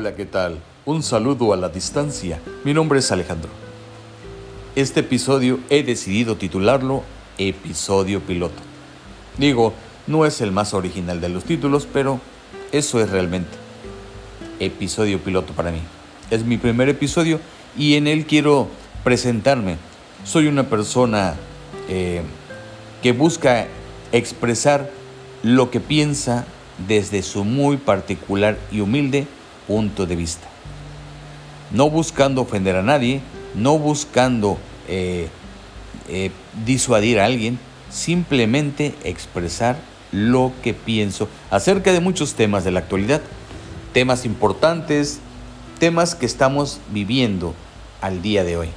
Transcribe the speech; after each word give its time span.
Hola, 0.00 0.14
¿qué 0.14 0.24
tal? 0.24 0.62
Un 0.86 1.02
saludo 1.02 1.52
a 1.52 1.58
la 1.58 1.68
distancia. 1.68 2.40
Mi 2.64 2.72
nombre 2.72 3.00
es 3.00 3.12
Alejandro. 3.12 3.50
Este 4.74 5.00
episodio 5.00 5.60
he 5.68 5.82
decidido 5.82 6.36
titularlo 6.36 7.02
Episodio 7.36 8.20
Piloto. 8.20 8.62
Digo, 9.36 9.74
no 10.06 10.24
es 10.24 10.40
el 10.40 10.52
más 10.52 10.72
original 10.72 11.20
de 11.20 11.28
los 11.28 11.44
títulos, 11.44 11.86
pero 11.92 12.18
eso 12.72 12.98
es 12.98 13.10
realmente. 13.10 13.50
Episodio 14.58 15.18
Piloto 15.18 15.52
para 15.52 15.70
mí. 15.70 15.82
Es 16.30 16.46
mi 16.46 16.56
primer 16.56 16.88
episodio 16.88 17.38
y 17.76 17.96
en 17.96 18.06
él 18.06 18.24
quiero 18.24 18.68
presentarme. 19.04 19.76
Soy 20.24 20.46
una 20.46 20.70
persona 20.70 21.34
eh, 21.90 22.22
que 23.02 23.12
busca 23.12 23.66
expresar 24.12 24.90
lo 25.42 25.70
que 25.70 25.78
piensa 25.80 26.46
desde 26.88 27.22
su 27.22 27.44
muy 27.44 27.76
particular 27.76 28.56
y 28.72 28.80
humilde 28.80 29.26
punto 29.70 30.04
de 30.04 30.16
vista. 30.16 30.48
No 31.70 31.90
buscando 31.90 32.42
ofender 32.42 32.74
a 32.74 32.82
nadie, 32.82 33.20
no 33.54 33.78
buscando 33.78 34.58
eh, 34.88 35.28
eh, 36.08 36.32
disuadir 36.66 37.20
a 37.20 37.26
alguien, 37.26 37.56
simplemente 37.88 38.96
expresar 39.04 39.78
lo 40.10 40.50
que 40.64 40.74
pienso 40.74 41.28
acerca 41.52 41.92
de 41.92 42.00
muchos 42.00 42.34
temas 42.34 42.64
de 42.64 42.72
la 42.72 42.80
actualidad, 42.80 43.20
temas 43.92 44.24
importantes, 44.24 45.20
temas 45.78 46.16
que 46.16 46.26
estamos 46.26 46.80
viviendo 46.90 47.54
al 48.00 48.22
día 48.22 48.42
de 48.42 48.56
hoy. 48.56 48.68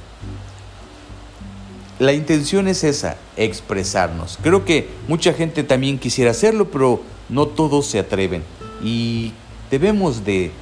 La 1.98 2.12
intención 2.12 2.68
es 2.68 2.84
esa, 2.84 3.16
expresarnos. 3.36 4.38
Creo 4.44 4.64
que 4.64 4.88
mucha 5.08 5.32
gente 5.32 5.64
también 5.64 5.98
quisiera 5.98 6.30
hacerlo, 6.30 6.70
pero 6.70 7.02
no 7.28 7.46
todos 7.46 7.86
se 7.86 7.98
atreven. 7.98 8.44
Y 8.80 9.32
debemos 9.72 10.24
de 10.24 10.52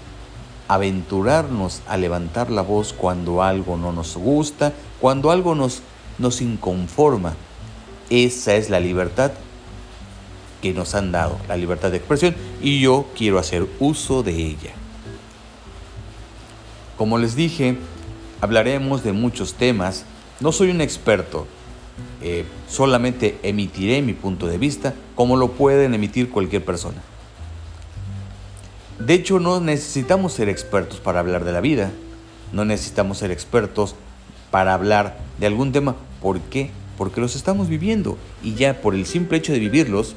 aventurarnos 0.75 1.83
a 1.87 1.97
levantar 1.97 2.51
la 2.51 2.63
voz 2.63 2.93
cuando 2.93 3.43
algo 3.43 3.77
no 3.77 3.93
nos 3.93 4.17
gusta, 4.17 4.73
cuando 5.01 5.31
algo 5.31 5.55
nos, 5.55 5.83
nos 6.19 6.41
inconforma. 6.41 7.35
Esa 8.11 8.55
es 8.55 8.71
la 8.71 8.81
libertad 8.81 9.33
que 10.61 10.73
nos 10.73 10.95
han 10.95 11.13
dado, 11.13 11.39
la 11.49 11.57
libertad 11.57 11.91
de 11.91 11.97
expresión, 11.99 12.35
y 12.63 12.81
yo 12.81 13.07
quiero 13.17 13.39
hacer 13.39 13.67
uso 13.81 14.23
de 14.23 14.33
ella. 14.33 14.73
Como 16.97 17.19
les 17.19 17.35
dije, 17.35 17.77
hablaremos 18.41 19.03
de 19.03 19.13
muchos 19.13 19.55
temas. 19.55 20.05
No 20.41 20.53
soy 20.53 20.71
un 20.71 20.81
experto, 20.81 21.47
eh, 22.23 22.45
solamente 22.69 23.39
emitiré 23.43 24.01
mi 24.03 24.13
punto 24.13 24.47
de 24.47 24.57
vista 24.57 24.95
como 25.15 25.37
lo 25.37 25.53
pueden 25.53 25.95
emitir 25.95 26.31
cualquier 26.31 26.65
persona. 26.65 27.03
De 29.05 29.15
hecho, 29.15 29.41
no 29.41 29.61
necesitamos 29.61 30.33
ser 30.33 30.49
expertos 30.49 31.01
para 31.01 31.19
hablar 31.19 31.45
de 31.45 31.51
la 31.51 31.61
vida, 31.61 31.91
no 32.53 32.65
necesitamos 32.65 33.19
ser 33.19 33.33
expertos 33.33 33.97
para 34.53 34.75
hablar 34.75 35.19
de 35.41 35.47
algún 35.47 35.73
tema. 35.73 35.97
¿Por 36.21 36.39
qué? 36.41 36.71
Porque 36.97 37.21
los 37.21 37.35
estamos 37.35 37.69
viviendo 37.69 38.17
y 38.45 38.55
ya 38.55 38.81
por 38.81 38.95
el 38.95 39.05
simple 39.05 39.39
hecho 39.39 39.53
de 39.53 39.59
vivirlos 39.59 40.15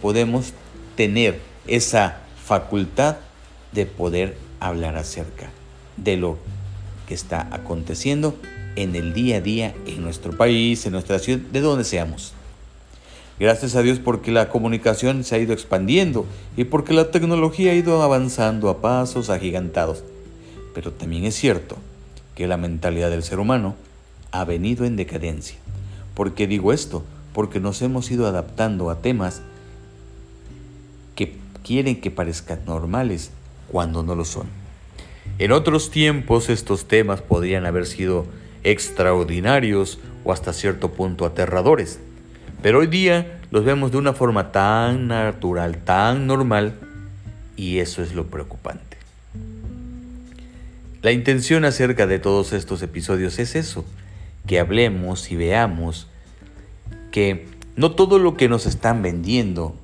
podemos 0.00 0.52
tener 0.96 1.40
esa 1.66 2.18
facultad 2.44 3.16
de 3.72 3.86
poder 3.86 4.36
hablar 4.60 4.96
acerca 4.96 5.50
de 5.96 6.16
lo 6.16 6.38
que 7.08 7.14
está 7.14 7.48
aconteciendo 7.50 8.36
en 8.76 8.94
el 8.94 9.12
día 9.12 9.38
a 9.38 9.40
día 9.40 9.74
en 9.86 10.02
nuestro 10.02 10.36
país, 10.36 10.86
en 10.86 10.92
nuestra 10.92 11.18
ciudad, 11.18 11.40
de 11.40 11.60
donde 11.60 11.82
seamos. 11.82 12.34
Gracias 13.40 13.74
a 13.74 13.80
Dios 13.80 13.98
porque 13.98 14.32
la 14.32 14.50
comunicación 14.50 15.24
se 15.24 15.34
ha 15.34 15.38
ido 15.38 15.54
expandiendo 15.54 16.26
y 16.58 16.64
porque 16.64 16.92
la 16.92 17.10
tecnología 17.10 17.72
ha 17.72 17.74
ido 17.74 18.02
avanzando 18.02 18.68
a 18.68 18.82
pasos 18.82 19.30
agigantados. 19.30 20.04
Pero 20.74 20.92
también 20.92 21.24
es 21.24 21.36
cierto 21.36 21.76
que 22.34 22.46
la 22.46 22.58
mentalidad 22.58 23.08
del 23.08 23.22
ser 23.22 23.40
humano 23.40 23.76
ha 24.30 24.44
venido 24.44 24.84
en 24.84 24.96
decadencia. 24.96 25.56
¿Por 26.12 26.34
qué 26.34 26.46
digo 26.46 26.70
esto? 26.74 27.02
Porque 27.32 27.60
nos 27.60 27.80
hemos 27.80 28.10
ido 28.10 28.26
adaptando 28.26 28.90
a 28.90 29.00
temas 29.00 29.40
que 31.14 31.34
quieren 31.64 31.98
que 31.98 32.10
parezcan 32.10 32.60
normales 32.66 33.30
cuando 33.72 34.02
no 34.02 34.16
lo 34.16 34.26
son. 34.26 34.48
En 35.38 35.52
otros 35.52 35.90
tiempos 35.90 36.50
estos 36.50 36.88
temas 36.88 37.22
podrían 37.22 37.64
haber 37.64 37.86
sido 37.86 38.26
extraordinarios 38.64 39.98
o 40.24 40.32
hasta 40.34 40.52
cierto 40.52 40.90
punto 40.92 41.24
aterradores 41.24 42.00
pero 42.62 42.80
hoy 42.80 42.86
día 42.86 43.40
los 43.50 43.64
vemos 43.64 43.90
de 43.90 43.98
una 43.98 44.12
forma 44.12 44.52
tan 44.52 45.08
natural, 45.08 45.78
tan 45.78 46.26
normal, 46.26 46.74
y 47.56 47.78
eso 47.78 48.02
es 48.02 48.14
lo 48.14 48.26
preocupante. 48.26 48.96
La 51.02 51.12
intención 51.12 51.64
acerca 51.64 52.06
de 52.06 52.18
todos 52.18 52.52
estos 52.52 52.82
episodios 52.82 53.38
es 53.38 53.56
eso, 53.56 53.84
que 54.46 54.60
hablemos 54.60 55.30
y 55.30 55.36
veamos 55.36 56.08
que 57.10 57.48
no 57.76 57.92
todo 57.92 58.18
lo 58.18 58.36
que 58.36 58.48
nos 58.48 58.66
están 58.66 59.02
vendiendo 59.02 59.74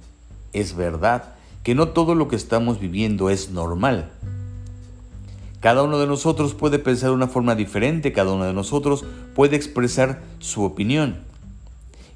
es 0.52 0.76
verdad, 0.76 1.34
que 1.62 1.74
no 1.74 1.88
todo 1.88 2.14
lo 2.14 2.28
que 2.28 2.36
estamos 2.36 2.78
viviendo 2.78 3.30
es 3.30 3.50
normal. 3.50 4.10
Cada 5.60 5.82
uno 5.82 5.98
de 5.98 6.06
nosotros 6.06 6.54
puede 6.54 6.78
pensar 6.78 7.08
de 7.08 7.16
una 7.16 7.28
forma 7.28 7.54
diferente, 7.54 8.12
cada 8.12 8.32
uno 8.32 8.44
de 8.44 8.52
nosotros 8.52 9.04
puede 9.34 9.56
expresar 9.56 10.20
su 10.38 10.62
opinión 10.62 11.26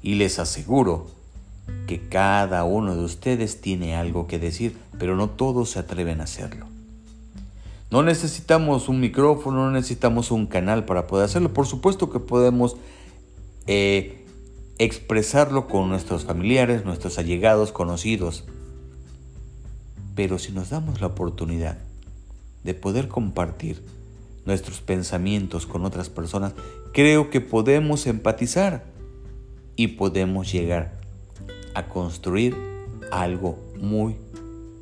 y 0.01 0.15
les 0.15 0.39
aseguro 0.39 1.07
que 1.87 2.07
cada 2.07 2.63
uno 2.63 2.95
de 2.95 3.03
ustedes 3.03 3.61
tiene 3.61 3.95
algo 3.95 4.27
que 4.27 4.39
decir, 4.39 4.77
pero 4.97 5.15
no 5.15 5.29
todos 5.29 5.71
se 5.71 5.79
atreven 5.79 6.21
a 6.21 6.25
hacerlo. 6.25 6.67
No 7.91 8.03
necesitamos 8.03 8.87
un 8.87 8.99
micrófono, 9.01 9.65
no 9.65 9.71
necesitamos 9.71 10.31
un 10.31 10.47
canal 10.47 10.85
para 10.85 11.07
poder 11.07 11.25
hacerlo. 11.25 11.53
Por 11.53 11.67
supuesto 11.67 12.09
que 12.09 12.19
podemos 12.19 12.77
eh, 13.67 14.25
expresarlo 14.77 15.67
con 15.67 15.89
nuestros 15.89 16.23
familiares, 16.23 16.85
nuestros 16.85 17.17
allegados, 17.19 17.73
conocidos. 17.73 18.45
Pero 20.15 20.39
si 20.39 20.53
nos 20.53 20.69
damos 20.69 21.01
la 21.01 21.07
oportunidad 21.07 21.77
de 22.63 22.73
poder 22.73 23.09
compartir 23.09 23.83
nuestros 24.45 24.79
pensamientos 24.79 25.67
con 25.67 25.85
otras 25.85 26.09
personas, 26.09 26.53
creo 26.93 27.29
que 27.29 27.41
podemos 27.41 28.07
empatizar 28.07 28.90
y 29.81 29.87
podemos 29.87 30.51
llegar 30.51 30.91
a 31.73 31.87
construir 31.87 32.55
algo 33.09 33.57
muy, 33.79 34.15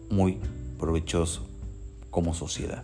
muy 0.09 0.39
provechoso 0.77 1.47
como 2.09 2.33
sociedad. 2.33 2.83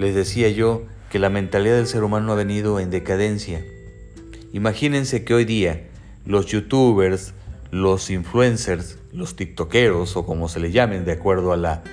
Les 0.00 0.12
decía 0.12 0.48
yo 0.48 0.82
que 1.08 1.20
la 1.20 1.30
mentalidad 1.30 1.76
del 1.76 1.86
ser 1.86 2.02
humano 2.02 2.32
ha 2.32 2.34
venido 2.34 2.80
en 2.80 2.90
decadencia. 2.90 3.64
Imagínense 4.52 5.24
que 5.24 5.34
hoy 5.34 5.44
día 5.44 5.84
los 6.26 6.46
youtubers, 6.46 7.32
los 7.70 8.10
influencers, 8.10 8.98
los 9.12 9.36
tiktokeros 9.36 10.16
o 10.16 10.26
como 10.26 10.48
se 10.48 10.58
les 10.58 10.72
llamen 10.72 11.04
de 11.04 11.12
acuerdo 11.12 11.52
a 11.52 11.56
la, 11.56 11.84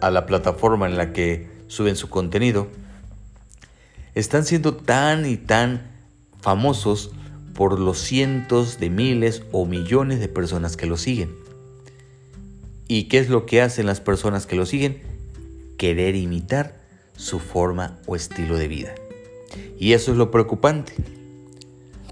a 0.00 0.10
la 0.10 0.24
plataforma 0.24 0.86
en 0.86 0.96
la 0.96 1.12
que 1.12 1.50
suben 1.66 1.96
su 1.96 2.08
contenido, 2.08 2.68
están 4.14 4.46
siendo 4.46 4.74
tan 4.74 5.26
y 5.26 5.36
tan 5.36 5.89
famosos 6.40 7.10
por 7.54 7.78
los 7.78 7.98
cientos 7.98 8.78
de 8.78 8.90
miles 8.90 9.42
o 9.52 9.66
millones 9.66 10.20
de 10.20 10.28
personas 10.28 10.76
que 10.76 10.86
lo 10.86 10.96
siguen. 10.96 11.30
¿Y 12.88 13.04
qué 13.04 13.18
es 13.18 13.28
lo 13.28 13.46
que 13.46 13.62
hacen 13.62 13.86
las 13.86 14.00
personas 14.00 14.46
que 14.46 14.56
lo 14.56 14.66
siguen? 14.66 15.00
Querer 15.76 16.16
imitar 16.16 16.80
su 17.16 17.38
forma 17.38 17.98
o 18.06 18.16
estilo 18.16 18.56
de 18.56 18.68
vida. 18.68 18.94
Y 19.78 19.92
eso 19.92 20.12
es 20.12 20.18
lo 20.18 20.30
preocupante. 20.30 20.94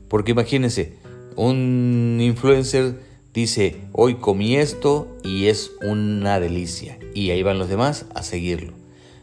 Porque 0.08 0.32
imagínense, 0.32 0.94
un 1.36 2.18
influencer 2.20 3.00
dice, 3.34 3.76
hoy 3.92 4.16
comí 4.16 4.56
esto 4.56 5.16
y 5.22 5.46
es 5.46 5.72
una 5.82 6.40
delicia. 6.40 6.98
Y 7.14 7.30
ahí 7.30 7.42
van 7.42 7.58
los 7.58 7.68
demás 7.68 8.06
a 8.14 8.22
seguirlo. 8.22 8.72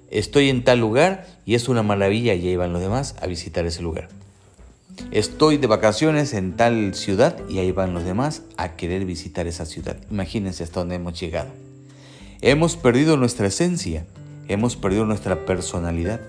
Estoy 0.09 0.49
en 0.49 0.63
tal 0.63 0.79
lugar 0.79 1.25
y 1.45 1.55
es 1.55 1.67
una 1.67 1.83
maravilla 1.83 2.33
y 2.33 2.47
ahí 2.47 2.55
van 2.55 2.73
los 2.73 2.81
demás 2.81 3.15
a 3.21 3.27
visitar 3.27 3.65
ese 3.65 3.81
lugar. 3.81 4.09
Estoy 5.11 5.57
de 5.57 5.67
vacaciones 5.67 6.33
en 6.33 6.57
tal 6.57 6.93
ciudad 6.93 7.37
y 7.47 7.59
ahí 7.59 7.71
van 7.71 7.93
los 7.93 8.03
demás 8.03 8.41
a 8.57 8.75
querer 8.75 9.05
visitar 9.05 9.47
esa 9.47 9.65
ciudad. 9.65 9.97
Imagínense 10.11 10.63
hasta 10.63 10.81
dónde 10.81 10.95
hemos 10.95 11.19
llegado. 11.19 11.49
Hemos 12.41 12.75
perdido 12.75 13.15
nuestra 13.17 13.47
esencia, 13.47 14.05
hemos 14.47 14.75
perdido 14.75 15.05
nuestra 15.05 15.45
personalidad. 15.45 16.21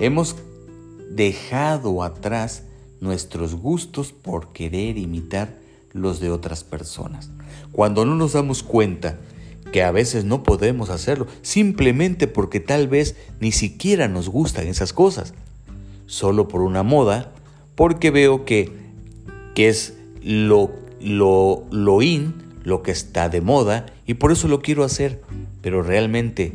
Hemos 0.00 0.36
dejado 1.10 2.02
atrás 2.02 2.62
nuestros 3.00 3.54
gustos 3.54 4.12
por 4.12 4.52
querer 4.52 4.96
imitar 4.96 5.54
los 5.92 6.20
de 6.20 6.30
otras 6.30 6.64
personas. 6.64 7.30
Cuando 7.72 8.04
no 8.04 8.14
nos 8.14 8.32
damos 8.32 8.62
cuenta 8.62 9.18
que 9.72 9.82
a 9.82 9.90
veces 9.90 10.24
no 10.24 10.42
podemos 10.42 10.90
hacerlo, 10.90 11.26
simplemente 11.42 12.26
porque 12.26 12.60
tal 12.60 12.88
vez 12.88 13.16
ni 13.40 13.52
siquiera 13.52 14.08
nos 14.08 14.28
gustan 14.28 14.66
esas 14.66 14.92
cosas, 14.92 15.34
solo 16.06 16.48
por 16.48 16.62
una 16.62 16.82
moda 16.82 17.32
porque 17.74 18.10
veo 18.10 18.44
que, 18.44 18.70
que 19.54 19.68
es 19.68 19.94
lo, 20.22 20.70
lo, 21.00 21.64
lo 21.70 22.02
in, 22.02 22.34
lo 22.62 22.82
que 22.82 22.90
está 22.90 23.28
de 23.28 23.40
moda, 23.40 23.86
y 24.06 24.14
por 24.14 24.32
eso 24.32 24.48
lo 24.48 24.60
quiero 24.60 24.84
hacer, 24.84 25.20
pero 25.60 25.82
realmente 25.82 26.52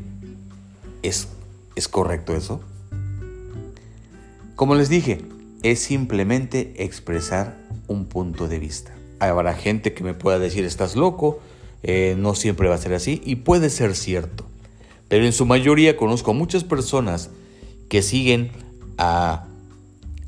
es, 1.04 1.28
es 1.76 1.88
correcto 1.88 2.36
eso. 2.36 2.62
Como 4.56 4.76
les 4.76 4.90
dije, 4.90 5.22
es 5.64 5.80
simplemente 5.80 6.74
expresar 6.78 7.58
un 7.88 8.06
punto 8.06 8.48
de 8.48 8.60
vista. 8.60 8.94
Habrá 9.20 9.54
gente 9.54 9.94
que 9.94 10.04
me 10.04 10.14
pueda 10.14 10.40
decir 10.40 10.66
estás 10.66 10.96
loco, 10.96 11.40
eh, 11.84 12.16
no 12.18 12.36
siempre 12.36 12.68
va 12.68 12.76
a 12.76 12.80
ser 12.80 12.94
así 12.94 13.22
y 13.26 13.38
puede 13.38 13.70
ser 13.70 13.96
cierto. 13.96 14.46
Pero 15.08 15.26
en 15.26 15.34
su 15.34 15.46
mayoría 15.46 15.96
conozco 15.96 16.34
muchas 16.34 16.64
personas 16.64 17.30
que 17.90 18.02
siguen 18.02 18.52
a 18.98 19.47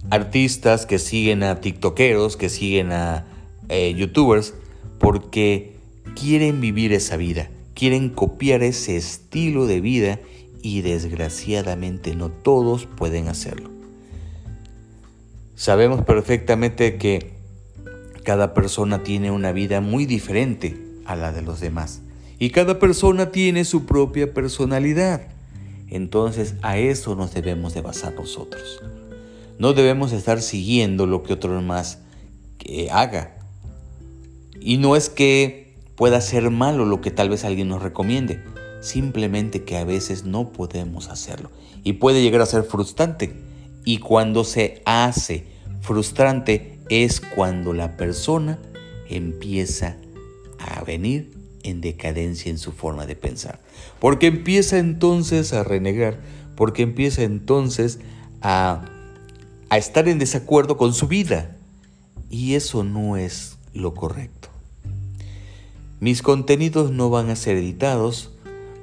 artistas, 0.09 0.85
que 0.85 0.99
siguen 0.99 1.43
a 1.43 1.61
tiktokeros, 1.61 2.37
que 2.37 2.49
siguen 2.49 2.91
a 2.91 3.25
eh, 3.69 3.93
youtubers, 3.93 4.53
porque 4.99 5.75
quieren 6.15 6.61
vivir 6.61 6.93
esa 6.93 7.17
vida, 7.17 7.49
quieren 7.73 8.09
copiar 8.09 8.63
ese 8.63 8.97
estilo 8.97 9.65
de 9.65 9.81
vida 9.81 10.19
y 10.61 10.81
desgraciadamente 10.81 12.15
no 12.15 12.29
todos 12.29 12.85
pueden 12.85 13.27
hacerlo. 13.27 13.69
Sabemos 15.55 16.03
perfectamente 16.03 16.97
que 16.97 17.31
cada 18.23 18.53
persona 18.53 19.03
tiene 19.03 19.31
una 19.31 19.51
vida 19.51 19.81
muy 19.81 20.05
diferente 20.05 20.77
a 21.05 21.15
la 21.15 21.31
de 21.31 21.41
los 21.41 21.59
demás 21.59 22.01
y 22.37 22.51
cada 22.51 22.79
persona 22.79 23.31
tiene 23.31 23.65
su 23.65 23.85
propia 23.85 24.33
personalidad. 24.33 25.21
Entonces 25.89 26.55
a 26.61 26.77
eso 26.77 27.15
nos 27.15 27.33
debemos 27.33 27.73
de 27.73 27.81
basar 27.81 28.13
nosotros. 28.13 28.81
No 29.59 29.73
debemos 29.73 30.13
estar 30.13 30.41
siguiendo 30.41 31.05
lo 31.05 31.21
que 31.21 31.33
otro 31.33 31.61
más 31.61 31.99
que 32.57 32.89
haga. 32.89 33.37
Y 34.59 34.77
no 34.77 34.95
es 34.95 35.09
que 35.09 35.75
pueda 35.95 36.21
ser 36.21 36.49
malo 36.49 36.85
lo 36.85 37.01
que 37.01 37.11
tal 37.11 37.29
vez 37.29 37.43
alguien 37.43 37.67
nos 37.67 37.83
recomiende, 37.83 38.41
simplemente 38.81 39.65
que 39.65 39.77
a 39.77 39.83
veces 39.83 40.23
no 40.23 40.53
podemos 40.53 41.09
hacerlo 41.09 41.51
y 41.83 41.93
puede 41.93 42.21
llegar 42.21 42.41
a 42.41 42.45
ser 42.45 42.63
frustrante. 42.63 43.35
Y 43.83 43.97
cuando 43.97 44.45
se 44.45 44.81
hace 44.85 45.45
frustrante 45.81 46.79
es 46.89 47.19
cuando 47.19 47.73
la 47.73 47.97
persona 47.97 48.59
empieza 49.09 49.97
a 50.57 50.83
venir 50.83 51.31
en 51.63 51.81
decadencia 51.81 52.49
en 52.49 52.57
su 52.57 52.71
forma 52.71 53.05
de 53.05 53.15
pensar. 53.15 53.59
Porque 53.99 54.27
empieza 54.27 54.77
entonces 54.77 55.51
a 55.51 55.63
renegar, 55.65 56.17
porque 56.55 56.83
empieza 56.83 57.23
entonces 57.23 57.99
a, 58.41 58.85
a 59.69 59.77
estar 59.77 60.07
en 60.07 60.19
desacuerdo 60.19 60.77
con 60.77 60.93
su 60.93 61.07
vida. 61.07 61.55
Y 62.29 62.55
eso 62.55 62.83
no 62.83 63.17
es 63.17 63.57
lo 63.73 63.93
correcto. 63.93 64.49
Mis 65.99 66.21
contenidos 66.21 66.91
no 66.91 67.09
van 67.09 67.29
a 67.29 67.35
ser 67.35 67.57
editados, 67.57 68.31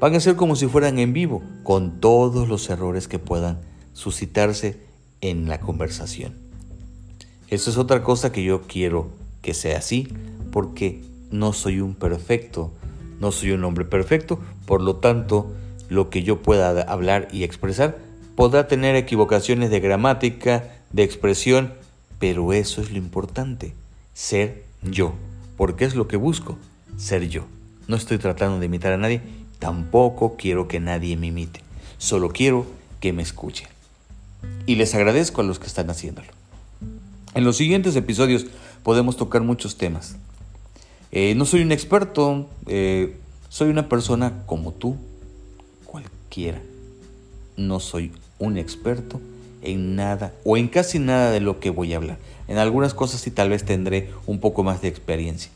van 0.00 0.14
a 0.14 0.20
ser 0.20 0.36
como 0.36 0.56
si 0.56 0.66
fueran 0.66 0.98
en 0.98 1.12
vivo, 1.12 1.42
con 1.62 2.00
todos 2.00 2.48
los 2.48 2.68
errores 2.68 3.08
que 3.08 3.18
puedan 3.18 3.58
suscitarse 3.94 4.80
en 5.20 5.48
la 5.48 5.60
conversación. 5.60 6.34
Eso 7.48 7.70
es 7.70 7.78
otra 7.78 8.02
cosa 8.02 8.32
que 8.32 8.44
yo 8.44 8.62
quiero 8.62 9.08
que 9.40 9.54
sea 9.54 9.78
así, 9.78 10.08
porque 10.52 11.02
no 11.30 11.52
soy 11.52 11.80
un 11.80 11.94
perfecto, 11.94 12.72
no 13.20 13.32
soy 13.32 13.52
un 13.52 13.64
hombre 13.64 13.84
perfecto, 13.84 14.40
por 14.66 14.82
lo 14.82 14.96
tanto, 14.96 15.52
lo 15.88 16.10
que 16.10 16.22
yo 16.22 16.42
pueda 16.42 16.82
hablar 16.82 17.28
y 17.32 17.44
expresar 17.44 17.98
podrá 18.34 18.68
tener 18.68 18.96
equivocaciones 18.96 19.70
de 19.70 19.80
gramática, 19.80 20.64
de 20.96 21.02
expresión, 21.02 21.74
pero 22.18 22.54
eso 22.54 22.80
es 22.80 22.90
lo 22.90 22.96
importante, 22.96 23.74
ser 24.14 24.64
yo, 24.82 25.12
porque 25.58 25.84
es 25.84 25.94
lo 25.94 26.08
que 26.08 26.16
busco, 26.16 26.56
ser 26.96 27.28
yo. 27.28 27.44
No 27.86 27.96
estoy 27.96 28.16
tratando 28.16 28.58
de 28.58 28.64
imitar 28.64 28.94
a 28.94 28.96
nadie, 28.96 29.20
tampoco 29.58 30.36
quiero 30.38 30.68
que 30.68 30.80
nadie 30.80 31.18
me 31.18 31.26
imite, 31.26 31.60
solo 31.98 32.30
quiero 32.30 32.64
que 32.98 33.12
me 33.12 33.22
escuchen. 33.22 33.68
Y 34.64 34.76
les 34.76 34.94
agradezco 34.94 35.42
a 35.42 35.44
los 35.44 35.58
que 35.58 35.66
están 35.66 35.90
haciéndolo. 35.90 36.28
En 37.34 37.44
los 37.44 37.58
siguientes 37.58 37.94
episodios 37.94 38.46
podemos 38.82 39.18
tocar 39.18 39.42
muchos 39.42 39.76
temas. 39.76 40.16
Eh, 41.12 41.34
no 41.34 41.44
soy 41.44 41.60
un 41.60 41.72
experto, 41.72 42.48
eh, 42.68 43.18
soy 43.50 43.68
una 43.68 43.90
persona 43.90 44.44
como 44.46 44.72
tú, 44.72 44.96
cualquiera. 45.84 46.62
No 47.58 47.80
soy 47.80 48.12
un 48.38 48.56
experto 48.56 49.20
en 49.66 49.96
nada 49.96 50.32
o 50.44 50.56
en 50.56 50.68
casi 50.68 50.98
nada 50.98 51.30
de 51.30 51.40
lo 51.40 51.60
que 51.60 51.70
voy 51.70 51.92
a 51.92 51.96
hablar. 51.96 52.18
En 52.48 52.58
algunas 52.58 52.94
cosas 52.94 53.20
sí 53.20 53.30
tal 53.30 53.50
vez 53.50 53.64
tendré 53.64 54.10
un 54.26 54.40
poco 54.40 54.62
más 54.62 54.80
de 54.80 54.88
experiencia. 54.88 55.50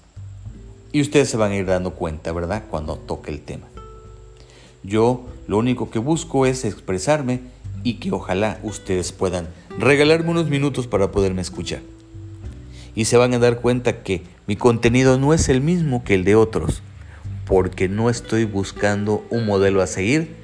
Y 0.93 1.01
ustedes 1.01 1.29
se 1.29 1.37
van 1.37 1.53
a 1.53 1.57
ir 1.57 1.67
dando 1.67 1.93
cuenta, 1.93 2.33
¿verdad? 2.33 2.65
Cuando 2.69 2.97
toque 2.97 3.31
el 3.31 3.41
tema. 3.41 3.67
Yo 4.83 5.27
lo 5.47 5.59
único 5.59 5.91
que 5.91 5.99
busco 5.99 6.47
es 6.47 6.65
expresarme 6.65 7.41
y 7.85 7.95
que 7.95 8.12
ojalá 8.12 8.59
ustedes 8.62 9.12
puedan 9.12 9.49
regalarme 9.79 10.31
unos 10.31 10.51
minutos 10.51 10.87
para 10.87 11.13
poderme 11.13 11.43
escuchar 11.43 11.81
y 12.95 13.05
se 13.06 13.17
van 13.17 13.35
a 13.35 13.39
dar 13.39 13.61
cuenta 13.61 14.03
que 14.03 14.23
mi 14.47 14.56
contenido 14.56 15.19
no 15.19 15.33
es 15.33 15.49
el 15.49 15.61
mismo 15.61 16.05
que 16.05 16.15
el 16.15 16.25
de 16.25 16.35
otros, 16.35 16.83
porque 17.47 17.89
no 17.89 18.11
estoy 18.11 18.45
buscando 18.45 19.25
un 19.31 19.47
modelo 19.47 19.83
a 19.83 19.87
seguir, 19.87 20.35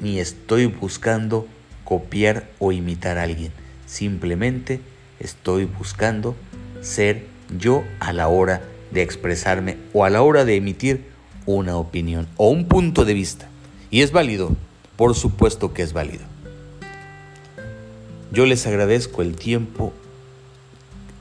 ni 0.00 0.18
estoy 0.18 0.66
buscando 0.66 1.46
copiar 1.88 2.50
o 2.58 2.70
imitar 2.70 3.16
a 3.16 3.22
alguien. 3.22 3.50
Simplemente 3.86 4.80
estoy 5.20 5.64
buscando 5.64 6.36
ser 6.82 7.24
yo 7.58 7.82
a 7.98 8.12
la 8.12 8.28
hora 8.28 8.62
de 8.90 9.00
expresarme 9.00 9.78
o 9.94 10.04
a 10.04 10.10
la 10.10 10.20
hora 10.20 10.44
de 10.44 10.56
emitir 10.56 11.04
una 11.46 11.78
opinión 11.78 12.28
o 12.36 12.50
un 12.50 12.66
punto 12.66 13.06
de 13.06 13.14
vista. 13.14 13.48
Y 13.90 14.02
es 14.02 14.12
válido, 14.12 14.54
por 14.96 15.14
supuesto 15.14 15.72
que 15.72 15.80
es 15.80 15.94
válido. 15.94 16.24
Yo 18.32 18.44
les 18.44 18.66
agradezco 18.66 19.22
el 19.22 19.34
tiempo 19.34 19.94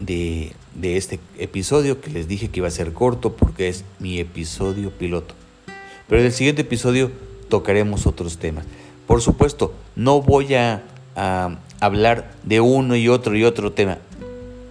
de, 0.01 0.51
este 0.83 1.21
episodio 1.37 2.01
que 2.01 2.11
les 2.11 2.27
dije 2.27 2.49
que 2.49 2.59
iba 2.59 2.67
a 2.67 2.71
ser 2.71 2.91
corto 2.91 3.37
porque 3.37 3.69
es 3.69 3.85
mi 3.99 4.19
episodio 4.19 4.91
piloto. 4.91 5.33
Pero 6.09 6.19
en 6.19 6.27
el 6.27 6.33
siguiente 6.33 6.63
episodio 6.63 7.09
tocaremos 7.47 8.05
otros 8.05 8.37
temas. 8.37 8.65
Por 9.07 9.21
supuesto, 9.21 9.73
no 9.95 10.21
voy 10.21 10.53
a, 10.53 10.83
hablar 11.79 12.31
de 12.43 12.59
uno 12.61 12.95
y 12.95 13.09
otro 13.09 13.35
y 13.35 13.43
otro 13.43 13.71
tema. 13.71 13.97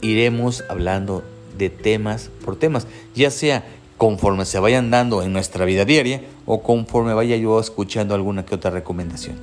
Iremos 0.02 0.62
hablando 0.68 1.24
de 1.58 1.70
temas 1.70 2.30
por 2.44 2.56
temas, 2.56 2.86
ya 3.14 3.30
sea 3.30 3.64
conforme 3.96 4.44
se 4.44 4.60
vayan 4.60 4.90
dando 4.90 5.22
en 5.22 5.32
nuestra 5.32 5.64
vida 5.64 5.84
diaria 5.84 6.20
o 6.44 6.62
conforme 6.62 7.14
vaya 7.14 7.36
yo 7.36 7.58
escuchando 7.58 8.14
alguna 8.14 8.44
que 8.44 8.54
otra 8.54 8.70
recomendación. 8.70 9.36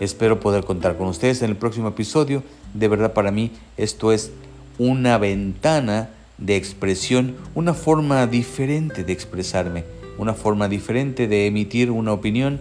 Espero 0.00 0.40
poder 0.40 0.64
contar 0.64 0.96
con 0.96 1.06
ustedes 1.08 1.42
en 1.42 1.50
el 1.50 1.56
próximo 1.56 1.88
episodio. 1.88 2.42
De 2.72 2.88
verdad 2.88 3.12
para 3.12 3.30
mí 3.30 3.52
esto 3.76 4.12
es 4.12 4.32
una 4.78 5.18
ventana 5.18 6.08
de 6.38 6.56
expresión, 6.56 7.36
una 7.54 7.74
forma 7.74 8.26
diferente 8.26 9.04
de 9.04 9.12
expresarme, 9.12 9.84
una 10.18 10.32
forma 10.32 10.68
diferente 10.68 11.28
de 11.28 11.46
emitir 11.46 11.90
una 11.90 12.12
opinión 12.12 12.60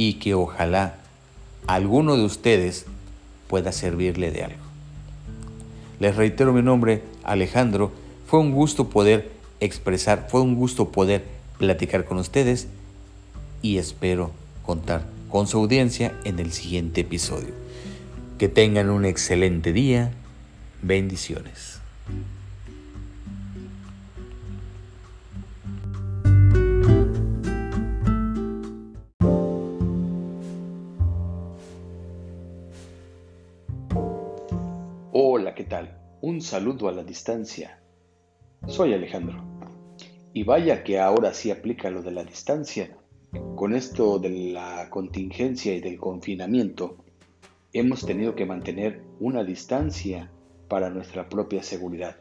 y 0.00 0.14
que 0.14 0.32
ojalá 0.32 0.94
alguno 1.66 2.16
de 2.16 2.24
ustedes 2.24 2.86
pueda 3.48 3.70
servirle 3.70 4.30
de 4.30 4.44
algo. 4.44 4.62
Les 5.98 6.16
reitero 6.16 6.54
mi 6.54 6.62
nombre, 6.62 7.02
Alejandro. 7.22 7.92
Fue 8.26 8.40
un 8.40 8.52
gusto 8.52 8.88
poder 8.88 9.30
expresar, 9.60 10.26
fue 10.30 10.40
un 10.40 10.54
gusto 10.54 10.90
poder 10.90 11.26
platicar 11.58 12.06
con 12.06 12.16
ustedes 12.16 12.68
y 13.60 13.76
espero 13.76 14.30
contar 14.64 15.04
con 15.28 15.46
su 15.46 15.58
audiencia 15.58 16.14
en 16.24 16.38
el 16.38 16.50
siguiente 16.52 17.02
episodio. 17.02 17.52
Que 18.38 18.48
tengan 18.48 18.88
un 18.88 19.04
excelente 19.04 19.74
día. 19.74 20.12
Bendiciones. 20.80 21.69
Un 36.22 36.42
saludo 36.42 36.88
a 36.88 36.92
la 36.92 37.02
distancia. 37.02 37.80
Soy 38.66 38.92
Alejandro. 38.92 39.42
Y 40.34 40.44
vaya 40.44 40.84
que 40.84 41.00
ahora 41.00 41.32
sí 41.32 41.50
aplica 41.50 41.90
lo 41.90 42.02
de 42.02 42.10
la 42.10 42.24
distancia 42.24 42.94
con 43.54 43.74
esto 43.74 44.18
de 44.18 44.52
la 44.52 44.88
contingencia 44.90 45.74
y 45.74 45.80
del 45.80 45.98
confinamiento, 45.98 46.96
hemos 47.72 48.04
tenido 48.04 48.34
que 48.34 48.44
mantener 48.44 49.02
una 49.18 49.44
distancia 49.44 50.30
para 50.68 50.90
nuestra 50.90 51.28
propia 51.28 51.62
seguridad. 51.62 52.16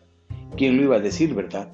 ¿Quién 0.55 0.77
lo 0.77 0.83
iba 0.83 0.97
a 0.97 1.01
decir, 1.01 1.33
verdad? 1.33 1.71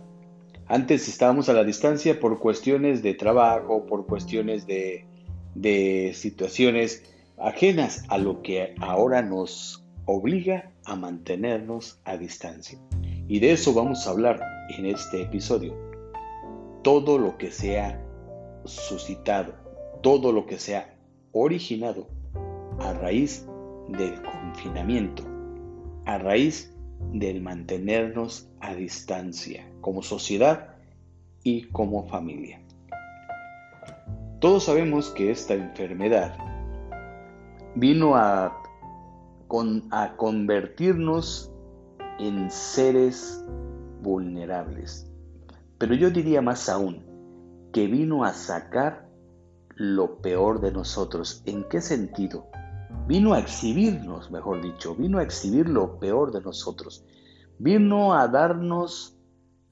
Antes 0.68 1.08
estábamos 1.08 1.50
a 1.50 1.54
la 1.54 1.64
distancia 1.64 2.20
por 2.20 2.40
cuestiones 2.40 3.04
de 3.04 3.14
trabajo, 3.14 3.86
por 3.86 4.08
cuestiones 4.08 4.66
de, 4.66 5.06
de 5.54 6.14
situaciones 6.16 7.04
ajenas 7.38 8.04
a 8.08 8.18
lo 8.18 8.42
que 8.42 8.74
ahora 8.80 9.22
nos 9.22 9.85
obliga 10.06 10.72
a 10.86 10.96
mantenernos 10.96 12.00
a 12.06 12.18
distancia. 12.18 12.80
Y 13.28 13.40
de 13.40 13.54
eso 13.54 13.74
vamos 13.74 14.06
a 14.06 14.12
hablar 14.12 14.40
en 14.78 14.86
este 14.86 15.22
episodio. 15.22 15.74
todo 16.84 17.18
lo 17.18 17.36
que 17.40 17.50
se 17.50 17.80
ha 17.80 18.00
suscitado, 18.64 19.56
todo 20.04 20.32
lo 20.32 20.46
que 20.46 20.60
se 20.60 20.76
ha 20.76 20.94
originado 21.32 22.08
a 22.80 22.94
raíz 22.94 23.48
del 23.90 24.22
confinamiento, 24.22 25.24
a 26.06 26.20
raíz 26.20 26.76
del 27.12 27.42
mantenernos 27.42 28.48
a 28.60 28.76
distancia 28.76 29.68
como 29.82 30.04
sociedad 30.04 30.76
y 31.44 31.64
como 31.70 32.08
familia. 32.08 32.62
Todos 34.40 34.66
sabemos 34.66 35.10
que 35.10 35.32
esta 35.32 35.56
enfermedad 35.56 36.38
vino 37.74 38.16
a, 38.16 38.62
a 39.92 40.18
convertirnos 40.18 41.50
en 42.20 42.52
seres 42.52 43.42
vulnerables. 44.02 45.10
Pero 45.78 45.96
yo 45.96 46.10
diría 46.10 46.42
más 46.42 46.68
aún, 46.68 47.06
que 47.72 47.88
vino 47.88 48.26
a 48.26 48.34
sacar 48.34 49.08
lo 49.76 50.18
peor 50.18 50.60
de 50.60 50.74
nosotros. 50.74 51.42
¿En 51.46 51.64
qué 51.70 51.80
sentido? 51.80 52.48
Vino 53.08 53.34
a 53.34 53.40
exhibirnos, 53.40 54.30
mejor 54.30 54.62
dicho, 54.62 54.94
vino 54.94 55.20
a 55.20 55.24
exhibir 55.24 55.70
lo 55.70 56.00
peor 56.00 56.34
de 56.34 56.42
nosotros. 56.42 57.06
Vino 57.58 58.14
a 58.14 58.28
darnos 58.28 59.18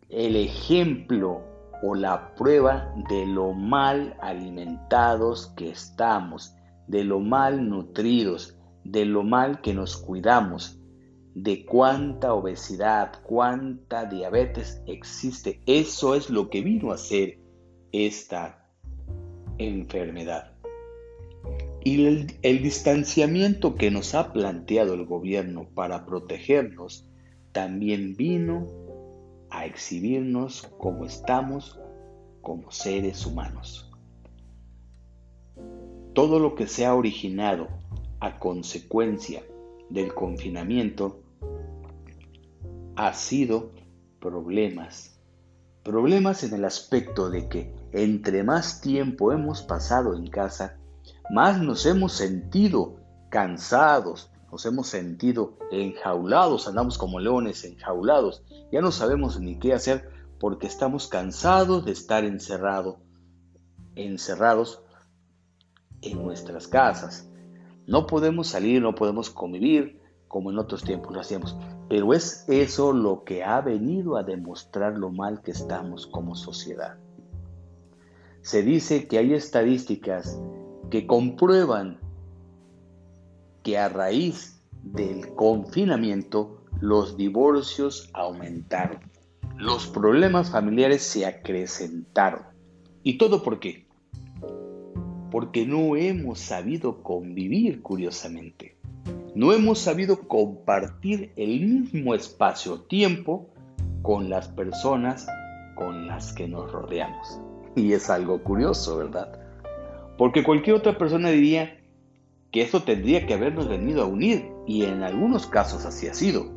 el 0.07 0.37
ejemplo 0.37 1.41
o 1.81 1.93
la 1.93 2.35
prueba 2.35 2.93
de 3.09 3.25
lo 3.25 3.51
mal 3.51 4.15
alimentados 4.21 5.47
que 5.57 5.71
estamos, 5.71 6.55
de 6.87 7.03
lo 7.03 7.19
mal 7.19 7.67
nutridos, 7.69 8.55
de 8.83 9.05
lo 9.05 9.23
mal 9.23 9.61
que 9.61 9.73
nos 9.73 9.97
cuidamos, 9.97 10.79
de 11.35 11.65
cuánta 11.65 12.33
obesidad, 12.33 13.21
cuánta 13.23 14.05
diabetes 14.05 14.81
existe. 14.85 15.61
Eso 15.65 16.15
es 16.15 16.29
lo 16.29 16.49
que 16.49 16.61
vino 16.61 16.91
a 16.91 16.97
ser 16.97 17.39
esta 17.91 18.67
enfermedad. 19.57 20.51
Y 21.83 22.05
el, 22.05 22.37
el, 22.43 22.63
distanciamiento 22.63 23.75
que 23.75 23.91
nos 23.91 24.15
ha 24.15 24.31
planteado 24.31 24.93
el 24.93 25.05
gobierno 25.05 25.67
para 25.73 26.05
protegernos 26.05 27.05
también 27.51 28.15
vino 28.15 28.67
a 29.49 29.65
exhibirnos 29.65 30.63
como 30.77 31.05
estamos 31.05 31.79
como 32.41 32.71
seres 32.71 33.25
humanos. 33.25 33.91
Todo 36.13 36.39
lo 36.39 36.55
que 36.55 36.67
se 36.67 36.85
ha 36.85 36.95
originado 36.95 37.67
a 38.23 38.39
consecuencia 38.39 39.43
del 39.89 40.13
confinamiento 40.13 41.19
ha 42.95 43.13
sido 43.13 43.71
problemas. 44.21 45.19
Problemas 45.83 46.45
en 46.45 46.53
el 46.53 46.63
aspecto 46.63 47.29
de 47.29 47.49
que 47.49 47.75
entre 47.91 48.43
más 48.43 48.79
tiempo 48.79 49.33
hemos 49.33 49.61
pasado 49.61 50.15
en 50.15 50.27
casa, 50.27 50.77
más 51.31 51.61
nos 51.61 51.85
hemos 51.85 52.13
sentido 52.13 52.95
cansados, 53.29 54.31
nos 54.49 54.65
hemos 54.65 54.87
sentido 54.87 55.57
enjaulados, 55.69 56.69
andamos 56.69 56.97
como 56.97 57.19
leones 57.19 57.65
enjaulados, 57.65 58.41
ya 58.71 58.79
no 58.79 58.93
sabemos 58.93 59.37
ni 59.41 59.59
qué 59.59 59.73
hacer 59.73 60.09
porque 60.39 60.67
estamos 60.67 61.09
cansados 61.09 61.83
de 61.83 61.91
estar 61.91 62.23
encerrados, 62.23 62.95
encerrados 63.95 64.81
en 66.01 66.23
nuestras 66.23 66.69
casas. 66.69 67.27
No 67.87 68.07
podemos 68.07 68.47
salir, 68.47 68.81
no 68.81 68.95
podemos 68.95 69.29
convivir 69.29 69.99
como 70.27 70.49
en 70.49 70.57
otros 70.57 70.83
tiempos 70.83 71.13
lo 71.13 71.21
hacíamos. 71.21 71.55
Pero 71.89 72.11
es 72.13 72.45
eso 72.47 72.91
lo 72.91 73.23
que 73.23 73.43
ha 73.43 73.61
venido 73.61 74.17
a 74.17 74.23
demostrar 74.23 74.97
lo 74.97 75.11
mal 75.11 75.41
que 75.43 75.51
estamos 75.51 76.07
como 76.07 76.35
sociedad. 76.35 76.97
Se 78.41 78.63
dice 78.63 79.07
que 79.07 79.19
hay 79.19 79.33
estadísticas 79.33 80.41
que 80.89 81.05
comprueban 81.05 81.99
que 83.61 83.77
a 83.77 83.89
raíz 83.89 84.59
del 84.81 85.33
confinamiento 85.35 86.63
los 86.81 87.15
divorcios 87.15 88.09
aumentaron, 88.13 88.99
los 89.57 89.87
problemas 89.87 90.49
familiares 90.49 91.03
se 91.03 91.25
acrecentaron. 91.25 92.41
¿Y 93.03 93.17
todo 93.17 93.43
por 93.43 93.59
qué? 93.59 93.82
Porque 95.33 95.65
no 95.65 95.97
hemos 95.97 96.39
sabido 96.39 97.03
convivir 97.03 97.81
curiosamente 97.81 98.77
no 99.35 99.51
hemos 99.51 99.79
sabido 99.79 100.27
compartir 100.27 101.33
el 101.35 101.61
mismo 101.61 102.13
espacio-tiempo 102.13 103.49
con 104.03 104.29
las 104.29 104.47
personas 104.47 105.27
con 105.75 106.07
las 106.07 106.33
que 106.33 106.47
nos 106.47 106.71
rodeamos. 106.71 107.39
Y 107.75 107.93
es 107.93 108.11
algo 108.11 108.43
curioso, 108.43 108.97
¿verdad? 108.97 109.39
Porque 110.19 110.43
cualquier 110.43 110.75
otra 110.75 110.99
persona 110.99 111.29
diría 111.29 111.79
que 112.51 112.61
esto 112.61 112.83
tendría 112.83 113.25
que 113.25 113.33
habernos 113.33 113.67
venido 113.67 114.03
a 114.03 114.05
unir, 114.05 114.51
y 114.67 114.83
en 114.83 115.01
algunos 115.01 115.47
casos 115.47 115.85
así 115.85 116.07
ha 116.07 116.13
sido. 116.13 116.51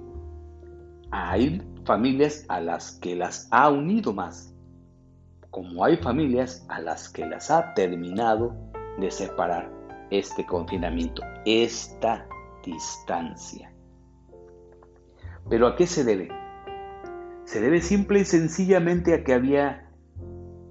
Hay 1.10 1.62
familias 1.86 2.44
a 2.48 2.60
las 2.60 2.92
que 2.98 3.16
las 3.16 3.48
ha 3.50 3.70
unido 3.70 4.12
más, 4.12 4.54
como 5.56 5.86
hay 5.86 5.96
familias 5.96 6.66
a 6.68 6.82
las 6.82 7.08
que 7.08 7.24
las 7.24 7.50
ha 7.50 7.72
terminado 7.72 8.54
de 8.98 9.10
separar 9.10 9.72
este 10.10 10.44
confinamiento, 10.44 11.22
esta 11.46 12.28
distancia. 12.62 13.72
¿Pero 15.48 15.66
a 15.66 15.74
qué 15.74 15.86
se 15.86 16.04
debe? 16.04 16.28
Se 17.46 17.62
debe 17.62 17.80
simple 17.80 18.20
y 18.20 18.24
sencillamente 18.26 19.14
a 19.14 19.24
que 19.24 19.32
había 19.32 19.90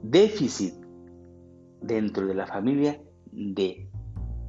déficit 0.03 0.75
dentro 1.81 2.27
de 2.27 2.35
la 2.35 2.45
familia 2.45 3.01
de 3.31 3.89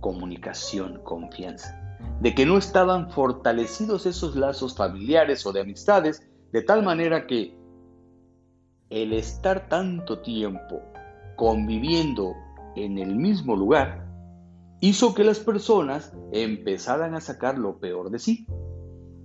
comunicación, 0.01 1.01
confianza, 1.03 1.81
de 2.21 2.35
que 2.35 2.45
no 2.45 2.59
estaban 2.59 3.11
fortalecidos 3.11 4.05
esos 4.05 4.37
lazos 4.37 4.77
familiares 4.77 5.47
o 5.47 5.53
de 5.55 5.63
amistades, 5.63 6.29
de 6.53 6.61
tal 6.61 6.83
manera 6.85 7.27
que 7.27 7.57
el 8.91 9.13
estar 9.13 9.69
tanto 9.69 10.21
tiempo 10.21 10.83
conviviendo 11.37 12.35
en 12.77 12.99
el 12.99 13.17
mismo 13.17 13.57
lugar 13.57 14.07
hizo 14.81 15.15
que 15.15 15.25
las 15.25 15.41
personas 15.41 16.13
empezaran 16.33 17.15
a 17.15 17.21
sacar 17.21 17.59
lo 17.59 17.79
peor 17.79 18.11
de 18.11 18.19
sí 18.19 18.47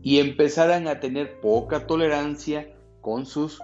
y 0.01 0.19
empezaran 0.19 0.87
a 0.87 0.99
tener 0.99 1.39
poca 1.39 1.85
tolerancia 1.85 2.73
con 3.01 3.25
sus 3.25 3.61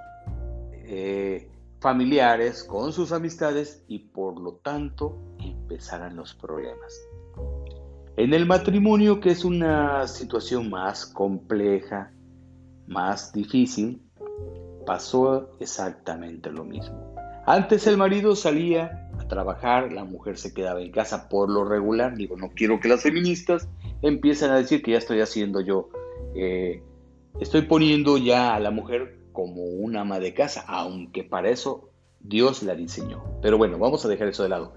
eh, 0.73 1.49
familiares, 1.79 2.63
con 2.63 2.93
sus 2.93 3.11
amistades 3.11 3.83
y 3.87 3.99
por 3.99 4.39
lo 4.39 4.53
tanto 4.53 5.17
empezaran 5.39 6.15
los 6.15 6.33
problemas. 6.33 6.93
En 8.17 8.33
el 8.33 8.45
matrimonio, 8.45 9.19
que 9.19 9.29
es 9.29 9.45
una 9.45 10.07
situación 10.07 10.69
más 10.69 11.05
compleja, 11.05 12.11
más 12.87 13.31
difícil, 13.31 14.01
pasó 14.87 15.51
exactamente 15.59 16.49
lo 16.49 16.63
mismo. 16.63 17.13
Antes 17.45 17.85
el 17.85 17.97
marido 17.97 18.35
salía 18.35 19.07
trabajar, 19.27 19.91
la 19.91 20.03
mujer 20.03 20.37
se 20.37 20.53
quedaba 20.53 20.81
en 20.81 20.91
casa 20.91 21.29
por 21.29 21.49
lo 21.49 21.65
regular. 21.65 22.15
Digo, 22.15 22.37
no 22.37 22.49
quiero 22.49 22.79
que 22.79 22.87
las 22.87 23.03
feministas 23.03 23.67
empiecen 24.01 24.51
a 24.51 24.57
decir 24.57 24.81
que 24.81 24.91
ya 24.91 24.97
estoy 24.97 25.21
haciendo 25.21 25.61
yo, 25.61 25.89
eh, 26.35 26.81
estoy 27.39 27.63
poniendo 27.63 28.17
ya 28.17 28.55
a 28.55 28.59
la 28.59 28.71
mujer 28.71 29.17
como 29.33 29.63
una 29.63 30.01
ama 30.01 30.19
de 30.19 30.33
casa, 30.33 30.63
aunque 30.67 31.23
para 31.23 31.49
eso 31.49 31.89
Dios 32.19 32.63
la 32.63 32.75
diseñó. 32.75 33.23
Pero 33.41 33.57
bueno, 33.57 33.77
vamos 33.77 34.03
a 34.05 34.07
dejar 34.07 34.29
eso 34.29 34.43
de 34.43 34.49
lado. 34.49 34.73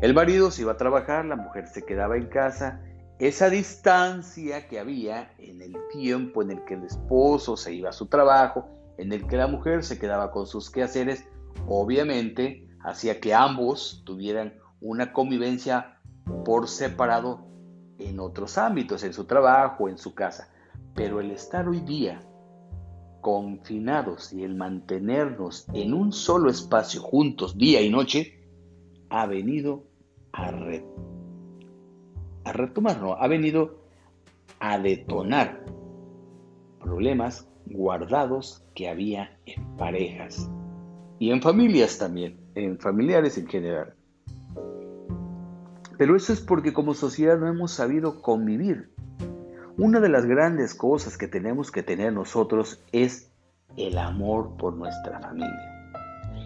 El 0.00 0.14
marido 0.14 0.50
se 0.50 0.62
iba 0.62 0.72
a 0.72 0.76
trabajar, 0.76 1.24
la 1.24 1.36
mujer 1.36 1.66
se 1.66 1.84
quedaba 1.84 2.16
en 2.16 2.26
casa. 2.26 2.80
Esa 3.18 3.50
distancia 3.50 4.68
que 4.68 4.78
había 4.78 5.32
en 5.38 5.60
el 5.60 5.76
tiempo 5.90 6.42
en 6.42 6.52
el 6.52 6.64
que 6.64 6.74
el 6.74 6.84
esposo 6.84 7.56
se 7.56 7.74
iba 7.74 7.90
a 7.90 7.92
su 7.92 8.06
trabajo, 8.06 8.68
en 8.98 9.12
el 9.12 9.26
que 9.26 9.36
la 9.36 9.46
mujer 9.46 9.84
se 9.84 9.98
quedaba 9.98 10.30
con 10.30 10.46
sus 10.46 10.70
quehaceres, 10.70 11.26
obviamente 11.66 12.68
hacía 12.80 13.20
que 13.20 13.32
ambos 13.32 14.02
tuvieran 14.04 14.54
una 14.80 15.12
convivencia 15.12 16.00
por 16.44 16.68
separado 16.68 17.46
en 17.98 18.20
otros 18.20 18.58
ámbitos, 18.58 19.02
en 19.04 19.12
su 19.12 19.24
trabajo, 19.24 19.88
en 19.88 19.98
su 19.98 20.14
casa. 20.14 20.52
Pero 20.94 21.20
el 21.20 21.30
estar 21.30 21.68
hoy 21.68 21.80
día 21.80 22.20
confinados 23.20 24.32
y 24.32 24.44
el 24.44 24.54
mantenernos 24.54 25.66
en 25.72 25.94
un 25.94 26.12
solo 26.12 26.50
espacio 26.50 27.00
juntos 27.00 27.56
día 27.56 27.80
y 27.80 27.90
noche 27.90 28.40
ha 29.10 29.26
venido 29.26 29.84
a, 30.32 30.52
a 32.44 32.52
retomar, 32.52 33.00
no, 33.00 33.14
ha 33.14 33.26
venido 33.26 33.78
a 34.60 34.78
detonar 34.78 35.64
problemas 36.80 37.48
guardados 37.70 38.64
que 38.74 38.88
había 38.88 39.38
en 39.46 39.76
parejas 39.76 40.50
y 41.18 41.30
en 41.30 41.42
familias 41.42 41.98
también 41.98 42.48
en 42.58 42.78
familiares 42.78 43.38
en 43.38 43.46
general. 43.46 43.94
Pero 45.96 46.16
eso 46.16 46.32
es 46.32 46.40
porque 46.40 46.72
como 46.72 46.94
sociedad 46.94 47.38
no 47.38 47.48
hemos 47.48 47.72
sabido 47.72 48.20
convivir. 48.22 48.92
Una 49.76 50.00
de 50.00 50.08
las 50.08 50.26
grandes 50.26 50.74
cosas 50.74 51.16
que 51.16 51.28
tenemos 51.28 51.70
que 51.70 51.82
tener 51.82 52.12
nosotros 52.12 52.82
es 52.92 53.32
el 53.76 53.98
amor 53.98 54.56
por 54.56 54.74
nuestra 54.74 55.20
familia. 55.20 55.92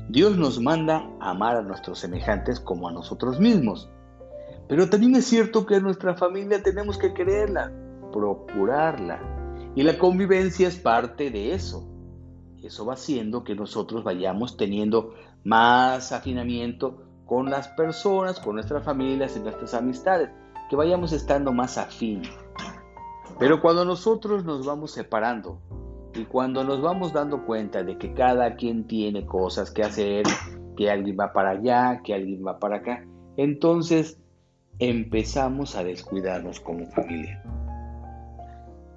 Dios 0.09 0.37
nos 0.37 0.61
manda 0.61 1.09
amar 1.21 1.57
a 1.57 1.63
nuestros 1.63 1.99
semejantes 1.99 2.61
como 2.61 2.89
a 2.89 2.93
nosotros 2.93 3.41
mismos. 3.41 3.91
Pero 4.69 4.89
también 4.89 5.17
es 5.17 5.27
cierto 5.27 5.67
que 5.67 5.77
a 5.77 5.81
nuestra 5.81 6.15
familia 6.15 6.63
tenemos 6.63 6.99
que 6.99 7.15
quererla, 7.15 7.73
procurarla. 8.13 9.21
Y 9.75 9.83
la 9.83 9.99
convivencia 9.99 10.69
es 10.69 10.77
parte 10.77 11.31
de 11.31 11.55
eso. 11.55 11.89
Eso 12.63 12.87
va 12.87 12.95
haciendo 12.95 13.43
que 13.43 13.55
nosotros 13.55 14.05
vayamos 14.05 14.57
teniendo 14.57 15.15
más 15.45 16.13
afinamiento 16.13 17.03
con 17.27 17.51
las 17.51 17.69
personas, 17.69 18.39
con 18.39 18.57
nuestras 18.57 18.85
familias 18.85 19.37
y 19.37 19.41
nuestras 19.41 19.75
amistades, 19.75 20.31
que 20.69 20.77
vayamos 20.77 21.13
estando 21.13 21.53
más 21.53 21.79
afín. 21.79 22.23
Pero 23.39 23.61
cuando 23.61 23.85
nosotros 23.85 24.45
nos 24.45 24.67
vamos 24.67 24.93
separando 24.93 25.59
y 26.15 26.25
cuando 26.27 26.63
nos 26.63 26.83
vamos 26.83 27.13
dando 27.13 27.45
cuenta 27.47 27.83
de 27.83 27.97
que 27.97 28.13
cada 28.13 28.55
quien 28.57 28.87
tiene 28.87 29.25
cosas 29.25 29.71
que 29.71 29.83
hacer, 29.83 30.25
que 30.77 30.91
alguien 30.91 31.17
va 31.19 31.33
para 31.33 31.51
allá, 31.51 32.03
que 32.05 32.15
alguien 32.15 32.47
va 32.47 32.59
para 32.59 32.77
acá, 32.77 33.07
entonces 33.37 34.21
empezamos 34.79 35.75
a 35.77 35.85
descuidarnos 35.85 36.61
como 36.61 36.87
familia. 36.89 37.43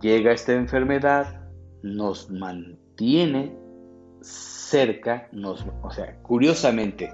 Llega 0.05 0.33
esta 0.33 0.53
enfermedad, 0.53 1.41
nos 1.81 2.29
mantiene 2.29 3.57
cerca, 4.21 5.27
nos, 5.31 5.65
o 5.81 5.89
sea, 5.89 6.21
curiosamente, 6.21 7.12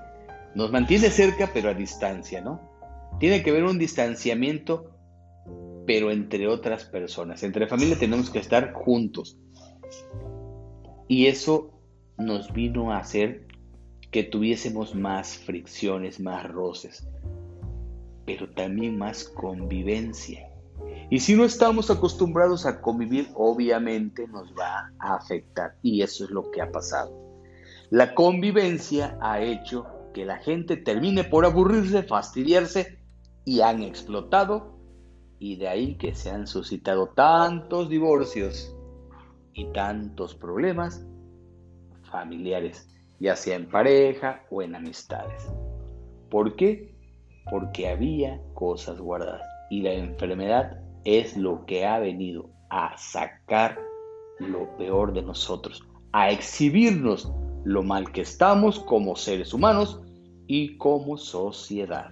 nos 0.55 0.74
mantiene 0.74 1.10
cerca 1.10 1.50
pero 1.53 1.69
a 1.69 1.74
distancia, 1.74 2.41
¿no? 2.41 2.60
Tiene 3.17 3.43
que 3.43 3.51
haber 3.51 3.63
un 3.63 3.79
distanciamiento, 3.79 4.91
pero 5.88 6.12
entre 6.12 6.50
otras 6.50 6.83
personas. 6.83 7.43
Entre 7.43 7.65
familia 7.65 7.98
tenemos 7.98 8.29
que 8.29 8.39
estar 8.39 8.74
juntos. 8.74 9.39
Y 11.07 11.27
eso 11.27 11.71
nos 12.17 12.51
vino 12.51 12.91
a 12.91 12.98
hacer 12.98 13.48
que 14.12 14.24
tuviésemos 14.24 14.95
más 14.95 15.38
fricciones, 15.38 16.19
más 16.19 16.45
roces, 16.45 17.07
pero 18.25 18.50
también 18.50 18.98
más 18.98 19.24
convivencia. 19.24 20.50
Y 21.12 21.20
si 21.20 21.36
no 21.36 21.44
estamos 21.44 21.91
acostumbrados 21.91 22.65
a 22.65 22.80
convivir, 22.80 23.27
obviamente 23.36 24.30
nos 24.30 24.53
va 24.53 24.94
a 24.98 25.15
afectar. 25.15 25.75
Y 25.84 26.03
eso 26.03 26.24
es 26.24 26.32
lo 26.32 26.50
que 26.51 26.62
ha 26.62 26.72
pasado. 26.72 27.12
La 27.89 28.15
convivencia 28.15 29.18
ha 29.20 29.41
hecho 29.41 29.86
que 30.13 30.24
la 30.24 30.38
gente 30.38 30.77
termine 30.77 31.25
por 31.25 31.44
aburrirse, 31.44 32.03
fastidiarse 32.03 32.98
y 33.44 33.60
han 33.60 33.84
explotado. 33.84 34.80
Y 35.38 35.58
de 35.58 35.68
ahí 35.68 35.98
que 35.98 36.15
se 36.15 36.30
han 36.30 36.48
suscitado 36.48 37.08
tantos 37.08 37.89
divorcios 37.89 38.74
y 39.53 39.65
tantos 39.74 40.34
problemas 40.34 41.06
familiares, 42.10 42.88
ya 43.20 43.36
sea 43.36 43.58
en 43.58 43.70
pareja 43.70 44.44
o 44.50 44.62
en 44.62 44.75
amistades. 44.75 45.46
¿Por 46.30 46.56
qué? 46.56 46.96
Porque 47.50 47.89
había 47.89 48.41
cosas 48.53 49.01
guardadas 49.01 49.41
y 49.70 49.82
la 49.82 49.91
enfermedad 49.91 50.80
es 51.05 51.38
lo 51.38 51.65
que 51.65 51.86
ha 51.86 52.00
venido 52.00 52.50
a 52.70 52.98
sacar 52.98 53.79
lo 54.39 54.75
peor 54.77 55.13
de 55.13 55.22
nosotros, 55.22 55.84
a 56.12 56.29
exhibirnos 56.31 57.31
lo 57.63 57.84
mal 57.84 58.12
que 58.12 58.22
estamos 58.22 58.79
como 58.79 59.15
seres 59.15 59.53
humanos 59.53 60.01
y 60.48 60.77
como 60.77 61.17
sociedad. 61.17 62.12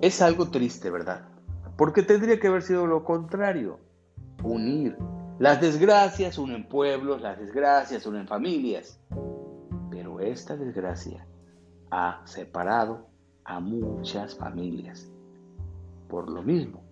Es 0.00 0.20
algo 0.20 0.50
triste, 0.50 0.90
¿verdad? 0.90 1.28
Porque 1.76 2.02
tendría 2.02 2.38
que 2.38 2.48
haber 2.48 2.62
sido 2.62 2.86
lo 2.86 3.04
contrario, 3.04 3.78
unir. 4.42 4.96
Las 5.38 5.60
desgracias 5.60 6.38
unen 6.38 6.68
pueblos, 6.68 7.20
las 7.22 7.38
desgracias 7.38 8.06
unen 8.06 8.28
familias, 8.28 9.00
pero 9.90 10.20
esta 10.20 10.56
desgracia 10.56 11.26
ha 11.90 12.22
separado 12.24 13.08
a 13.44 13.58
muchas 13.58 14.36
familias 14.36 15.12
por 16.12 16.28
lo 16.28 16.42
mismo, 16.42 16.82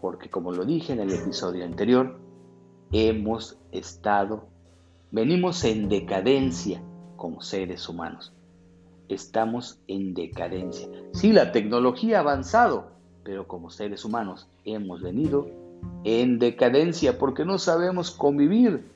porque 0.00 0.28
como 0.28 0.50
lo 0.50 0.64
dije 0.64 0.92
en 0.92 0.98
el 0.98 1.12
episodio 1.12 1.64
anterior, 1.64 2.18
hemos 2.90 3.56
estado, 3.70 4.48
venimos 5.12 5.62
en 5.62 5.88
decadencia 5.88 6.82
como 7.14 7.40
seres 7.40 7.88
humanos. 7.88 8.32
Estamos 9.08 9.78
en 9.86 10.12
decadencia. 10.12 10.88
Sí, 11.12 11.32
la 11.32 11.52
tecnología 11.52 12.16
ha 12.16 12.22
avanzado, 12.22 12.90
pero 13.22 13.46
como 13.46 13.70
seres 13.70 14.04
humanos 14.04 14.48
hemos 14.64 15.02
venido 15.02 15.46
en 16.02 16.40
decadencia 16.40 17.16
porque 17.16 17.44
no 17.44 17.58
sabemos 17.58 18.10
convivir, 18.10 18.90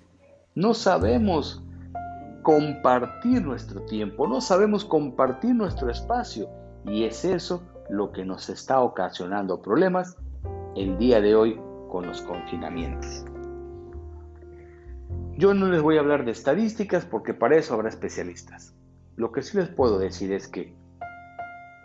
no 0.56 0.74
sabemos 0.74 1.62
compartir 2.42 3.42
nuestro 3.42 3.82
tiempo, 3.82 4.26
no 4.26 4.40
sabemos 4.40 4.84
compartir 4.84 5.54
nuestro 5.54 5.88
espacio. 5.88 6.48
Y 6.84 7.04
es 7.04 7.24
eso 7.24 7.62
lo 7.88 8.12
que 8.12 8.24
nos 8.24 8.48
está 8.48 8.80
ocasionando 8.80 9.62
problemas 9.62 10.16
el 10.76 10.98
día 10.98 11.20
de 11.20 11.34
hoy 11.34 11.60
con 11.88 12.06
los 12.06 12.22
confinamientos. 12.22 13.24
Yo 15.36 15.54
no 15.54 15.66
les 15.66 15.82
voy 15.82 15.96
a 15.96 16.00
hablar 16.00 16.24
de 16.24 16.32
estadísticas 16.32 17.04
porque 17.04 17.32
para 17.32 17.56
eso 17.56 17.74
habrá 17.74 17.88
especialistas. 17.88 18.74
Lo 19.16 19.32
que 19.32 19.42
sí 19.42 19.56
les 19.56 19.68
puedo 19.68 19.98
decir 19.98 20.32
es 20.32 20.48
que 20.48 20.74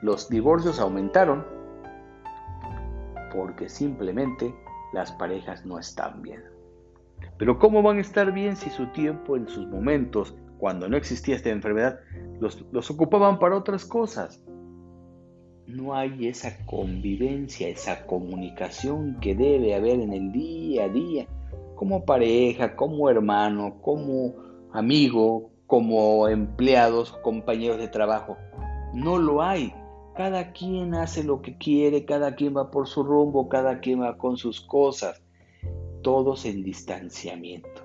los 0.01 0.27
divorcios 0.29 0.79
aumentaron 0.79 1.45
porque 3.33 3.69
simplemente 3.69 4.53
las 4.93 5.11
parejas 5.13 5.65
no 5.65 5.79
están 5.79 6.21
bien. 6.21 6.43
Pero 7.37 7.57
¿cómo 7.57 7.81
van 7.81 7.97
a 7.97 8.01
estar 8.01 8.31
bien 8.31 8.55
si 8.55 8.69
su 8.69 8.87
tiempo 8.87 9.37
en 9.37 9.47
sus 9.47 9.67
momentos, 9.67 10.35
cuando 10.57 10.87
no 10.87 10.97
existía 10.97 11.35
esta 11.35 11.49
enfermedad, 11.49 11.99
los, 12.39 12.65
los 12.71 12.91
ocupaban 12.91 13.39
para 13.39 13.55
otras 13.55 13.85
cosas? 13.85 14.43
No 15.67 15.93
hay 15.93 16.27
esa 16.27 16.65
convivencia, 16.65 17.67
esa 17.67 18.05
comunicación 18.05 19.17
que 19.21 19.35
debe 19.35 19.75
haber 19.75 19.99
en 19.99 20.13
el 20.13 20.31
día 20.31 20.85
a 20.85 20.89
día, 20.89 21.27
como 21.75 22.05
pareja, 22.05 22.75
como 22.75 23.09
hermano, 23.09 23.75
como 23.81 24.35
amigo, 24.71 25.51
como 25.67 26.27
empleados, 26.27 27.11
compañeros 27.23 27.77
de 27.77 27.87
trabajo. 27.87 28.37
No 28.93 29.17
lo 29.17 29.41
hay. 29.41 29.73
Cada 30.15 30.51
quien 30.51 30.93
hace 30.93 31.23
lo 31.23 31.41
que 31.41 31.57
quiere, 31.57 32.05
cada 32.05 32.35
quien 32.35 32.55
va 32.55 32.69
por 32.69 32.87
su 32.87 33.03
rumbo, 33.03 33.49
cada 33.49 33.79
quien 33.79 34.01
va 34.01 34.17
con 34.17 34.37
sus 34.37 34.61
cosas, 34.61 35.23
todos 36.03 36.45
en 36.45 36.63
distanciamiento. 36.63 37.81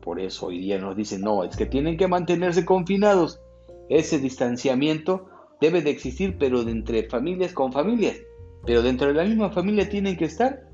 Por 0.00 0.18
eso 0.20 0.46
hoy 0.46 0.60
día 0.60 0.78
nos 0.78 0.96
dicen, 0.96 1.20
no, 1.20 1.44
es 1.44 1.56
que 1.56 1.66
tienen 1.66 1.98
que 1.98 2.08
mantenerse 2.08 2.64
confinados. 2.64 3.40
Ese 3.90 4.18
distanciamiento 4.18 5.26
debe 5.60 5.82
de 5.82 5.90
existir, 5.90 6.36
pero 6.38 6.64
de 6.64 6.72
entre 6.72 7.08
familias 7.08 7.52
con 7.52 7.72
familias. 7.72 8.16
Pero 8.64 8.82
dentro 8.82 9.08
de 9.08 9.14
la 9.14 9.24
misma 9.24 9.50
familia 9.50 9.88
tienen 9.88 10.16
que 10.16 10.24
estar 10.24 10.68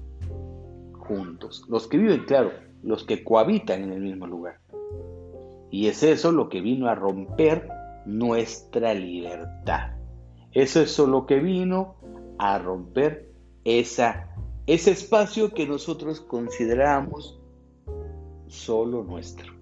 juntos. 0.99 1.65
Los 1.69 1.87
que 1.87 1.99
viven, 1.99 2.25
claro, 2.25 2.53
los 2.83 3.05
que 3.05 3.23
cohabitan 3.23 3.83
en 3.83 3.93
el 3.93 4.01
mismo 4.01 4.27
lugar. 4.27 4.59
Y 5.71 5.89
es 5.89 6.03
eso 6.03 6.33
lo 6.33 6.49
que 6.49 6.61
vino 6.61 6.89
a 6.89 6.95
romper 6.95 7.69
nuestra 8.07 8.95
libertad. 8.95 9.93
Eso 10.53 10.81
es 10.83 10.99
lo 10.99 11.27
que 11.27 11.39
vino 11.39 11.97
a 12.39 12.59
romper 12.59 13.31
esa, 13.65 14.29
ese 14.67 14.91
espacio 14.91 15.55
que 15.55 15.67
nosotros 15.67 16.21
consideramos 16.21 17.39
solo 18.49 19.03
nuestro. 19.03 19.53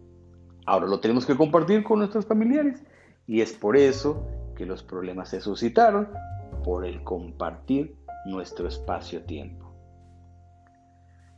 Ahora 0.67 0.87
lo 0.87 1.01
tenemos 1.01 1.27
que 1.27 1.37
compartir 1.37 1.85
con 1.85 1.99
nuestros 2.01 2.27
familiares. 2.27 2.83
Y 3.27 3.41
es 3.41 3.53
por 3.53 3.77
eso 3.77 4.27
los 4.67 4.83
problemas 4.83 5.31
se 5.31 5.41
suscitaron 5.41 6.09
por 6.65 6.85
el 6.85 7.03
compartir 7.03 7.97
nuestro 8.27 8.69
espacio-tiempo. 8.69 9.75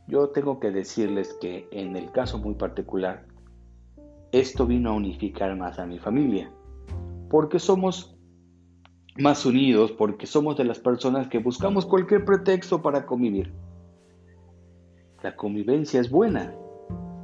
Yo 0.07 0.29
tengo 0.29 0.59
que 0.59 0.71
decirles 0.71 1.33
que 1.39 1.67
en 1.71 1.95
el 1.95 2.11
caso 2.11 2.37
muy 2.37 2.55
particular, 2.55 3.25
esto 4.31 4.65
vino 4.65 4.89
a 4.89 4.93
unificar 4.93 5.55
más 5.55 5.79
a 5.79 5.85
mi 5.85 5.99
familia, 5.99 6.51
porque 7.29 7.59
somos 7.59 8.17
más 9.17 9.45
unidos, 9.45 9.91
porque 9.91 10.25
somos 10.25 10.57
de 10.57 10.65
las 10.65 10.79
personas 10.79 11.27
que 11.27 11.37
buscamos 11.37 11.85
cualquier 11.85 12.25
pretexto 12.25 12.81
para 12.81 13.05
convivir. 13.05 13.53
La 15.21 15.35
convivencia 15.35 16.01
es 16.01 16.09
buena. 16.09 16.53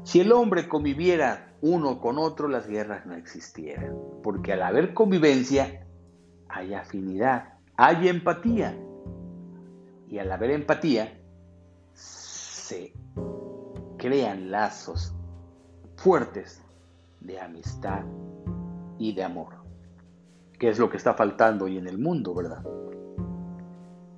Si 0.03 0.21
el 0.21 0.31
hombre 0.31 0.69
conviviera 0.69 1.53
uno 1.61 1.99
con 1.99 2.17
otro, 2.17 2.47
las 2.47 2.67
guerras 2.67 3.05
no 3.05 3.15
existieran, 3.15 3.93
porque 4.23 4.53
al 4.53 4.63
haber 4.63 4.93
convivencia 4.93 5.85
hay 6.49 6.73
afinidad, 6.73 7.53
hay 7.77 8.07
empatía. 8.07 8.75
Y 10.09 10.17
al 10.17 10.31
haber 10.31 10.51
empatía, 10.51 11.17
se 11.93 12.93
crean 13.97 14.49
lazos 14.49 15.13
fuertes 15.95 16.61
de 17.19 17.39
amistad 17.39 18.03
y 18.97 19.13
de 19.13 19.23
amor, 19.23 19.53
que 20.57 20.69
es 20.69 20.79
lo 20.79 20.89
que 20.89 20.97
está 20.97 21.13
faltando 21.13 21.65
hoy 21.65 21.77
en 21.77 21.87
el 21.87 21.97
mundo, 21.97 22.33
¿verdad? 22.33 22.63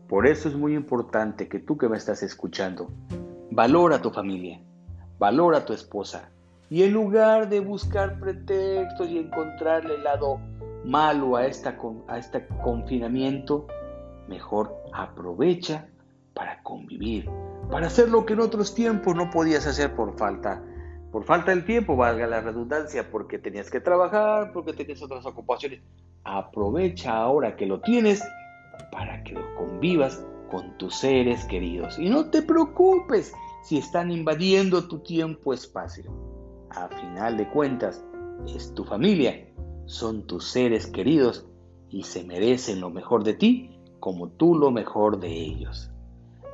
Por 0.07 0.27
eso 0.27 0.49
es 0.49 0.55
muy 0.55 0.75
importante 0.75 1.47
que 1.47 1.59
tú 1.59 1.77
que 1.77 1.89
me 1.89 1.97
estás 1.97 2.23
escuchando, 2.23 2.91
valora 3.49 3.97
a 3.97 4.01
tu 4.01 4.11
familia, 4.11 4.61
valora 5.19 5.59
a 5.59 5.65
tu 5.65 5.73
esposa, 5.73 6.29
Y 6.69 6.83
en 6.83 6.93
lugar 6.93 7.49
de 7.49 7.59
buscar 7.59 8.17
pretextos 8.17 9.09
y 9.09 9.17
encontrarle 9.17 9.95
el 9.95 10.05
lado 10.05 10.39
malo 10.85 11.35
a, 11.35 11.45
esta, 11.45 11.77
a 12.07 12.17
este 12.17 12.47
confinamiento, 12.63 13.67
mejor 14.27 14.75
aprovecha 14.93 15.87
para 16.33 16.61
convivir, 16.63 17.29
para 17.69 17.87
hacer 17.87 18.09
lo 18.09 18.25
que 18.25 18.33
en 18.33 18.39
otros 18.39 18.73
tiempos 18.73 19.15
no 19.15 19.29
podías 19.29 19.67
hacer 19.67 19.95
por 19.95 20.17
falta, 20.17 20.63
por 21.11 21.25
falta 21.25 21.51
del 21.51 21.65
tiempo, 21.65 21.97
valga 21.97 22.25
la 22.25 22.39
redundancia, 22.39 23.11
porque 23.11 23.37
tenías 23.37 23.69
que 23.69 23.81
trabajar, 23.81 24.53
porque 24.53 24.73
tenías 24.73 25.01
otras 25.01 25.25
ocupaciones. 25.25 25.81
Aprovecha 26.23 27.13
ahora 27.13 27.57
que 27.57 27.65
lo 27.65 27.81
tienes 27.81 28.23
para 28.91 29.21
que 29.23 29.33
lo 29.33 29.55
convivas 29.55 30.25
con 30.49 30.77
tus 30.77 30.95
seres 30.95 31.43
queridos. 31.45 31.99
Y 31.99 32.09
no 32.09 32.29
te 32.29 32.41
preocupes 32.41 33.33
si 33.63 33.77
están 33.77 34.09
invadiendo 34.11 34.87
tu 34.87 34.99
tiempo-espacio. 34.99 36.11
A 36.69 36.87
final 36.87 37.35
de 37.35 37.49
cuentas, 37.49 38.01
es 38.47 38.73
tu 38.73 38.85
familia, 38.85 39.50
son 39.91 40.25
tus 40.25 40.45
seres 40.45 40.87
queridos 40.87 41.45
y 41.89 42.03
se 42.03 42.23
merecen 42.23 42.79
lo 42.79 42.89
mejor 42.89 43.25
de 43.25 43.33
ti 43.33 43.77
como 43.99 44.29
tú 44.29 44.55
lo 44.55 44.71
mejor 44.71 45.19
de 45.19 45.29
ellos. 45.29 45.91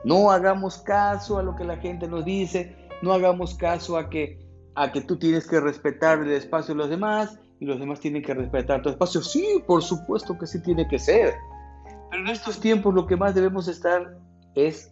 No 0.03 0.31
hagamos 0.31 0.79
caso 0.79 1.37
a 1.37 1.43
lo 1.43 1.55
que 1.55 1.63
la 1.63 1.77
gente 1.77 2.07
nos 2.07 2.25
dice, 2.25 2.75
no 3.03 3.13
hagamos 3.13 3.53
caso 3.53 3.95
a 3.95 4.09
que, 4.09 4.39
a 4.73 4.91
que 4.91 5.01
tú 5.01 5.17
tienes 5.17 5.47
que 5.47 5.59
respetar 5.59 6.19
el 6.19 6.31
espacio 6.31 6.73
de 6.73 6.79
los 6.79 6.89
demás 6.89 7.39
y 7.59 7.65
los 7.65 7.79
demás 7.79 7.99
tienen 7.99 8.23
que 8.23 8.33
respetar 8.33 8.81
tu 8.81 8.89
espacio. 8.89 9.21
Sí, 9.21 9.63
por 9.67 9.83
supuesto 9.83 10.37
que 10.37 10.47
sí 10.47 10.61
tiene 10.61 10.87
que 10.87 10.97
ser. 10.97 11.35
Pero 12.09 12.23
en 12.23 12.29
estos 12.29 12.59
tiempos 12.59 12.93
lo 12.93 13.05
que 13.05 13.17
más 13.17 13.35
debemos 13.35 13.67
estar 13.67 14.17
es, 14.55 14.91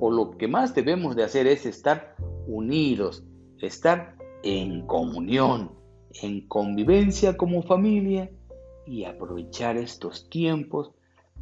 o 0.00 0.10
lo 0.10 0.36
que 0.36 0.48
más 0.48 0.74
debemos 0.74 1.16
de 1.16 1.24
hacer 1.24 1.46
es 1.46 1.64
estar 1.64 2.14
unidos, 2.46 3.24
estar 3.58 4.14
en 4.42 4.86
comunión, 4.86 5.79
en 6.22 6.46
convivencia 6.46 7.36
como 7.36 7.62
familia 7.62 8.30
y 8.86 9.04
aprovechar 9.04 9.76
estos 9.76 10.28
tiempos 10.28 10.92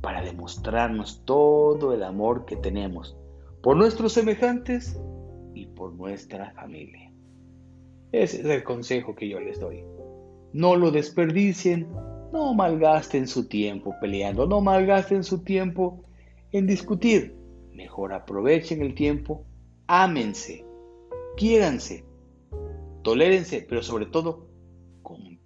para 0.00 0.22
demostrarnos 0.22 1.22
todo 1.24 1.92
el 1.92 2.02
amor 2.02 2.44
que 2.44 2.56
tenemos 2.56 3.16
por 3.62 3.76
nuestros 3.76 4.12
semejantes 4.12 5.00
y 5.54 5.66
por 5.66 5.92
nuestra 5.94 6.52
familia. 6.52 7.12
Ese 8.12 8.40
es 8.40 8.46
el 8.46 8.62
consejo 8.64 9.14
que 9.14 9.28
yo 9.28 9.40
les 9.40 9.60
doy. 9.60 9.84
No 10.52 10.76
lo 10.76 10.90
desperdicien, 10.90 11.88
no 12.32 12.54
malgasten 12.54 13.26
su 13.26 13.48
tiempo 13.48 13.94
peleando, 14.00 14.46
no 14.46 14.60
malgasten 14.60 15.24
su 15.24 15.42
tiempo 15.42 16.04
en 16.52 16.66
discutir. 16.66 17.36
Mejor 17.72 18.12
aprovechen 18.12 18.82
el 18.82 18.94
tiempo, 18.94 19.44
ámense, 19.86 20.64
quiéranse, 21.36 22.04
tolérense, 23.02 23.66
pero 23.68 23.82
sobre 23.82 24.06
todo 24.06 24.47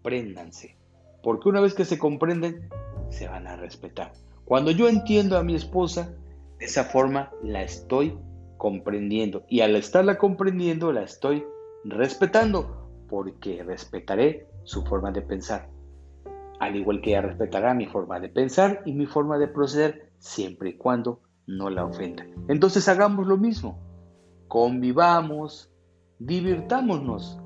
compréndanse. 0.03 0.77
Porque 1.23 1.49
una 1.49 1.61
vez 1.61 1.75
que 1.75 1.85
se 1.85 1.99
comprenden, 1.99 2.69
se 3.11 3.29
van 3.29 3.47
a 3.47 3.57
respetar. 3.57 4.13
Cuando 4.45 4.73
yo 4.73 4.89
entiendo 4.89 5.39
a 5.39 5.45
mi 5.45 5.55
esposa, 5.55 6.13
de 6.59 6.65
esa 6.65 6.85
forma 6.85 7.31
la 7.43 7.63
estoy 7.63 8.19
comprendiendo. 8.59 9.45
Y 9.49 9.61
al 9.61 9.77
estarla 9.77 10.19
comprendiendo, 10.19 10.93
la 10.93 11.03
estoy 11.03 11.45
respetando, 11.85 12.89
porque 13.09 13.63
respetaré 13.63 14.49
su 14.65 14.85
forma 14.85 15.13
de 15.13 15.23
pensar. 15.23 15.69
Al 16.59 16.77
igual 16.77 17.01
que 17.01 17.11
ella 17.11 17.23
respetará 17.23 17.75
mi 17.75 17.87
forma 17.87 18.21
de 18.21 18.29
pensar 18.29 18.83
y 18.85 18.93
mi 18.93 19.07
forma 19.07 19.39
de 19.39 19.49
proceder, 19.49 20.11
siempre 20.19 20.71
y 20.71 20.77
cuando 20.77 21.21
no 21.47 21.71
la 21.71 21.85
ofenda. 21.85 22.27
Entonces 22.49 22.89
hagamos 22.89 23.27
lo 23.27 23.37
mismo. 23.37 23.79
Convivamos, 24.49 25.71
divirtámonos, 26.19 27.41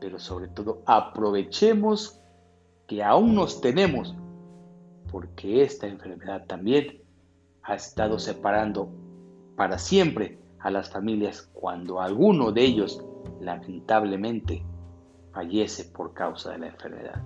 pero 0.00 0.18
sobre 0.18 0.48
todo 0.48 0.82
aprovechemos 0.86 2.20
que 2.86 3.02
aún 3.02 3.34
nos 3.34 3.60
tenemos 3.60 4.14
porque 5.10 5.62
esta 5.62 5.86
enfermedad 5.86 6.46
también 6.46 7.02
ha 7.62 7.74
estado 7.74 8.18
separando 8.18 8.90
para 9.56 9.78
siempre 9.78 10.38
a 10.60 10.70
las 10.70 10.90
familias 10.90 11.50
cuando 11.52 12.00
alguno 12.00 12.52
de 12.52 12.62
ellos 12.62 13.04
lamentablemente 13.40 14.64
fallece 15.32 15.84
por 15.84 16.12
causa 16.14 16.52
de 16.52 16.58
la 16.58 16.66
enfermedad. 16.68 17.22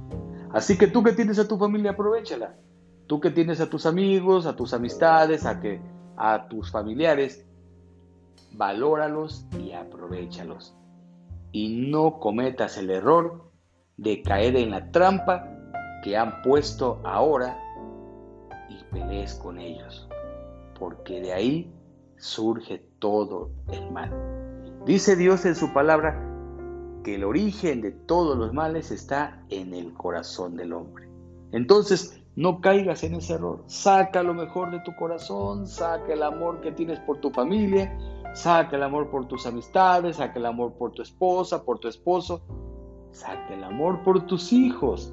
Así 0.53 0.79
que 0.79 0.87
tú 0.87 1.03
que 1.03 1.13
tienes 1.13 1.39
a 1.39 1.49
tu 1.49 1.59
familia, 1.59 1.93
aprovechala. 1.93 2.55
Tú 3.07 3.21
que 3.21 3.31
tienes 3.31 3.61
a 3.61 3.69
tus 3.69 3.87
amigos, 3.87 4.47
a 4.47 4.57
tus 4.57 4.73
amistades, 4.73 5.45
a, 5.45 5.61
que, 5.61 5.81
a 6.17 6.49
tus 6.49 6.71
familiares, 6.71 7.45
valóralos 8.53 9.47
y 9.59 9.73
aprovechalos. 9.73 10.75
Y 11.55 11.89
no 11.89 12.19
cometas 12.19 12.77
el 12.77 12.91
error 12.91 13.45
de 13.97 14.21
caer 14.21 14.57
en 14.57 14.73
la 14.73 14.91
trampa 14.91 15.49
que 16.03 16.19
han 16.19 16.43
puesto 16.43 17.01
ahora 17.05 17.65
pelees 18.95 19.35
con 19.35 19.59
ellos, 19.59 20.09
porque 20.79 21.21
de 21.21 21.33
ahí 21.33 21.73
surge 22.17 22.87
todo 22.99 23.51
el 23.73 23.91
mal. 23.91 24.11
Dice 24.87 25.17
Dios 25.17 25.45
en 25.45 25.57
su 25.57 25.73
palabra 25.73 26.21
que 27.03 27.17
el 27.17 27.25
origen 27.25 27.83
de 27.83 27.91
todos 27.91 28.39
los 28.39 28.55
males 28.55 28.91
está 28.91 29.43
en 29.51 29.75
el 29.75 29.93
corazón 29.93 30.57
del 30.57 30.73
hombre. 30.73 31.09
Entonces, 31.53 32.21
no 32.37 32.61
caigas 32.61 33.05
en 33.05 33.15
ese 33.15 33.35
error. 33.35 33.63
Saca 33.67 34.23
lo 34.23 34.35
mejor 34.35 34.71
de 34.71 34.81
tu 34.81 34.95
corazón, 34.97 35.67
saca 35.67 36.13
el 36.13 36.23
amor 36.23 36.61
que 36.61 36.73
tienes 36.73 36.99
por 37.01 37.19
tu 37.19 37.31
familia, 37.31 37.97
saca 38.35 38.77
el 38.77 38.83
amor 38.83 39.11
por 39.11 39.27
tus 39.27 39.47
amistades, 39.47 40.17
saca 40.17 40.39
el 40.39 40.47
amor 40.47 40.75
por 40.75 40.93
tu 40.93 41.03
esposa, 41.03 41.65
por 41.65 41.79
tu 41.79 41.89
esposo, 41.89 42.43
saca 43.13 43.55
el 43.55 43.65
amor 43.65 44.03
por 44.03 44.27
tus 44.27 44.53
hijos. 44.53 45.13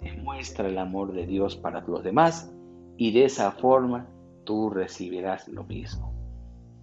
Demuestra 0.00 0.68
el 0.68 0.78
amor 0.78 1.12
de 1.12 1.26
Dios 1.26 1.56
para 1.56 1.80
los 1.80 2.04
demás 2.04 2.54
y 2.96 3.12
de 3.12 3.24
esa 3.24 3.50
forma 3.50 4.06
tú 4.44 4.70
recibirás 4.70 5.48
lo 5.48 5.64
mismo. 5.64 6.12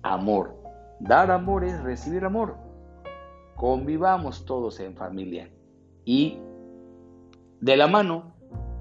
Amor. 0.02 0.58
Dar 1.00 1.32
amor 1.32 1.64
es 1.64 1.82
recibir 1.84 2.26
amor. 2.26 2.58
Convivamos 3.56 4.46
todos 4.46 4.80
en 4.80 4.96
familia 4.96 5.50
y 6.04 6.40
de 7.62 7.78
la 7.78 7.88
mano 7.88 8.34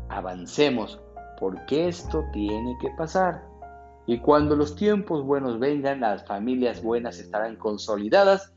avancemos 0.09 1.01
porque 1.39 1.89
esto 1.89 2.25
tiene 2.33 2.77
que 2.81 2.91
pasar. 2.97 3.52
Y 4.07 4.19
cuando 4.19 4.57
los 4.57 4.75
tiempos 4.75 5.25
buenos 5.25 5.59
vengan, 5.59 6.01
las 6.01 6.27
familias 6.27 6.83
buenas 6.83 7.19
estarán 7.19 7.57
consolidadas 7.57 8.53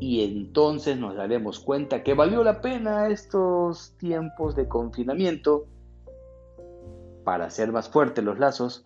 y 0.00 0.22
entonces 0.24 0.96
nos 0.98 1.16
daremos 1.16 1.58
cuenta 1.60 2.02
que 2.02 2.14
valió 2.14 2.44
la 2.44 2.60
pena 2.60 3.08
estos 3.08 3.94
tiempos 3.98 4.54
de 4.54 4.68
confinamiento 4.68 5.66
para 7.24 7.46
hacer 7.46 7.72
más 7.72 7.88
fuertes 7.88 8.24
los 8.24 8.38
lazos 8.38 8.84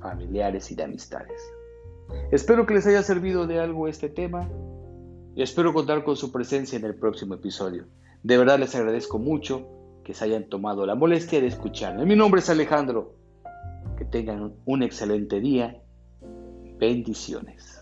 familiares 0.00 0.70
y 0.70 0.74
de 0.74 0.84
amistades. 0.84 1.40
Espero 2.30 2.66
que 2.66 2.74
les 2.74 2.86
haya 2.86 3.02
servido 3.02 3.46
de 3.46 3.60
algo 3.60 3.88
este 3.88 4.08
tema 4.08 4.48
y 5.34 5.42
espero 5.42 5.72
contar 5.72 6.04
con 6.04 6.16
su 6.16 6.30
presencia 6.30 6.78
en 6.78 6.84
el 6.84 6.94
próximo 6.94 7.34
episodio. 7.34 7.86
De 8.22 8.38
verdad 8.38 8.58
les 8.58 8.74
agradezco 8.74 9.18
mucho 9.18 9.66
que 10.04 10.14
se 10.14 10.24
hayan 10.24 10.48
tomado 10.48 10.86
la 10.86 10.94
molestia 10.94 11.40
de 11.40 11.46
escucharme. 11.46 12.04
Mi 12.04 12.14
nombre 12.14 12.40
es 12.40 12.50
Alejandro. 12.50 13.14
Tengan 14.10 14.54
un 14.64 14.82
excelente 14.82 15.40
día. 15.40 15.82
Bendiciones. 16.78 17.80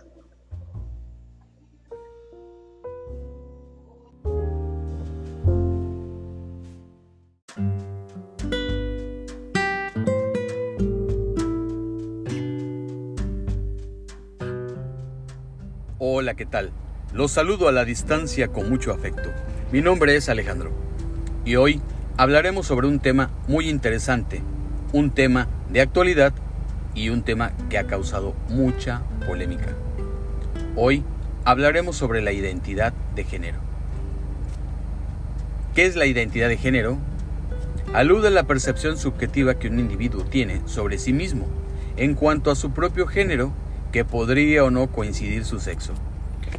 Hola, 15.98 16.35
¿qué 16.35 16.46
tal? 16.46 16.70
Los 17.12 17.30
saludo 17.30 17.68
a 17.68 17.72
la 17.72 17.85
distancia 17.85 18.48
con 18.48 18.68
mucho 18.68 18.92
afecto. 18.92 19.30
Mi 19.70 19.80
nombre 19.80 20.16
es 20.16 20.28
Alejandro 20.28 20.70
y 21.44 21.56
hoy 21.56 21.80
hablaremos 22.16 22.66
sobre 22.66 22.87
un 22.88 23.00
tema 23.00 23.30
muy 23.48 23.68
interesante, 23.68 24.42
un 24.92 25.11
tema 25.11 25.48
de 25.72 25.80
actualidad 25.80 26.35
y 26.94 27.08
un 27.08 27.22
tema 27.22 27.52
que 27.70 27.78
ha 27.78 27.87
causado 27.87 28.35
mucha 28.48 29.02
polémica. 29.26 29.74
Hoy 30.76 31.02
hablaremos 31.44 31.96
sobre 31.96 32.20
la 32.20 32.32
identidad 32.32 32.92
de 33.14 33.24
género. 33.24 33.58
¿Qué 35.74 35.87
es 35.87 35.96
la 35.96 36.04
identidad 36.04 36.48
de 36.48 36.58
género? 36.58 36.98
Alude 37.94 38.28
a 38.28 38.30
la 38.30 38.44
percepción 38.44 38.98
subjetiva 38.98 39.58
que 39.58 39.68
un 39.68 39.78
individuo 39.78 40.24
tiene 40.24 40.61
sobre 40.66 40.98
sí 40.98 41.14
mismo 41.14 41.46
en 41.96 42.14
cuanto 42.14 42.50
a 42.50 42.56
su 42.56 42.72
propio 42.72 43.06
género 43.06 43.52
que 43.92 44.04
podría 44.04 44.64
o 44.64 44.70
no 44.70 44.88
coincidir 44.88 45.46
su 45.46 45.61
sexo. 45.61 45.94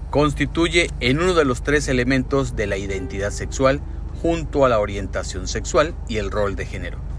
Constituye 0.09 0.89
en 0.99 1.19
uno 1.19 1.35
de 1.35 1.45
los 1.45 1.61
tres 1.61 1.87
elementos 1.87 2.55
de 2.55 2.65
la 2.65 2.77
identidad 2.77 3.29
sexual 3.29 3.81
junto 4.21 4.65
a 4.65 4.69
la 4.69 4.79
orientación 4.79 5.47
sexual 5.47 5.93
y 6.07 6.17
el 6.17 6.31
rol 6.31 6.55
de 6.55 6.65
género. 6.65 7.12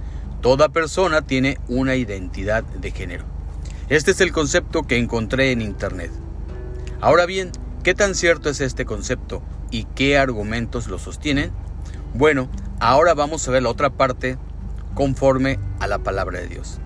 Toda 0.44 0.68
persona 0.68 1.22
tiene 1.22 1.56
una 1.68 1.96
identidad 1.96 2.64
de 2.64 2.90
género. 2.90 3.24
Este 3.88 4.10
es 4.10 4.20
el 4.20 4.30
concepto 4.30 4.82
que 4.82 4.98
encontré 4.98 5.52
en 5.52 5.62
Internet. 5.62 6.10
Ahora 7.00 7.24
bien, 7.24 7.50
¿qué 7.82 7.94
tan 7.94 8.14
cierto 8.14 8.50
es 8.50 8.60
este 8.60 8.84
concepto 8.84 9.42
y 9.70 9.84
qué 9.94 10.18
argumentos 10.18 10.86
lo 10.86 10.98
sostienen? 10.98 11.50
Bueno, 12.12 12.50
ahora 12.78 13.14
vamos 13.14 13.48
a 13.48 13.52
ver 13.52 13.62
la 13.62 13.70
otra 13.70 13.88
parte 13.88 14.36
conforme 14.92 15.58
a 15.80 15.86
la 15.86 16.00
palabra 16.00 16.40
de 16.40 16.48
Dios. 16.48 16.78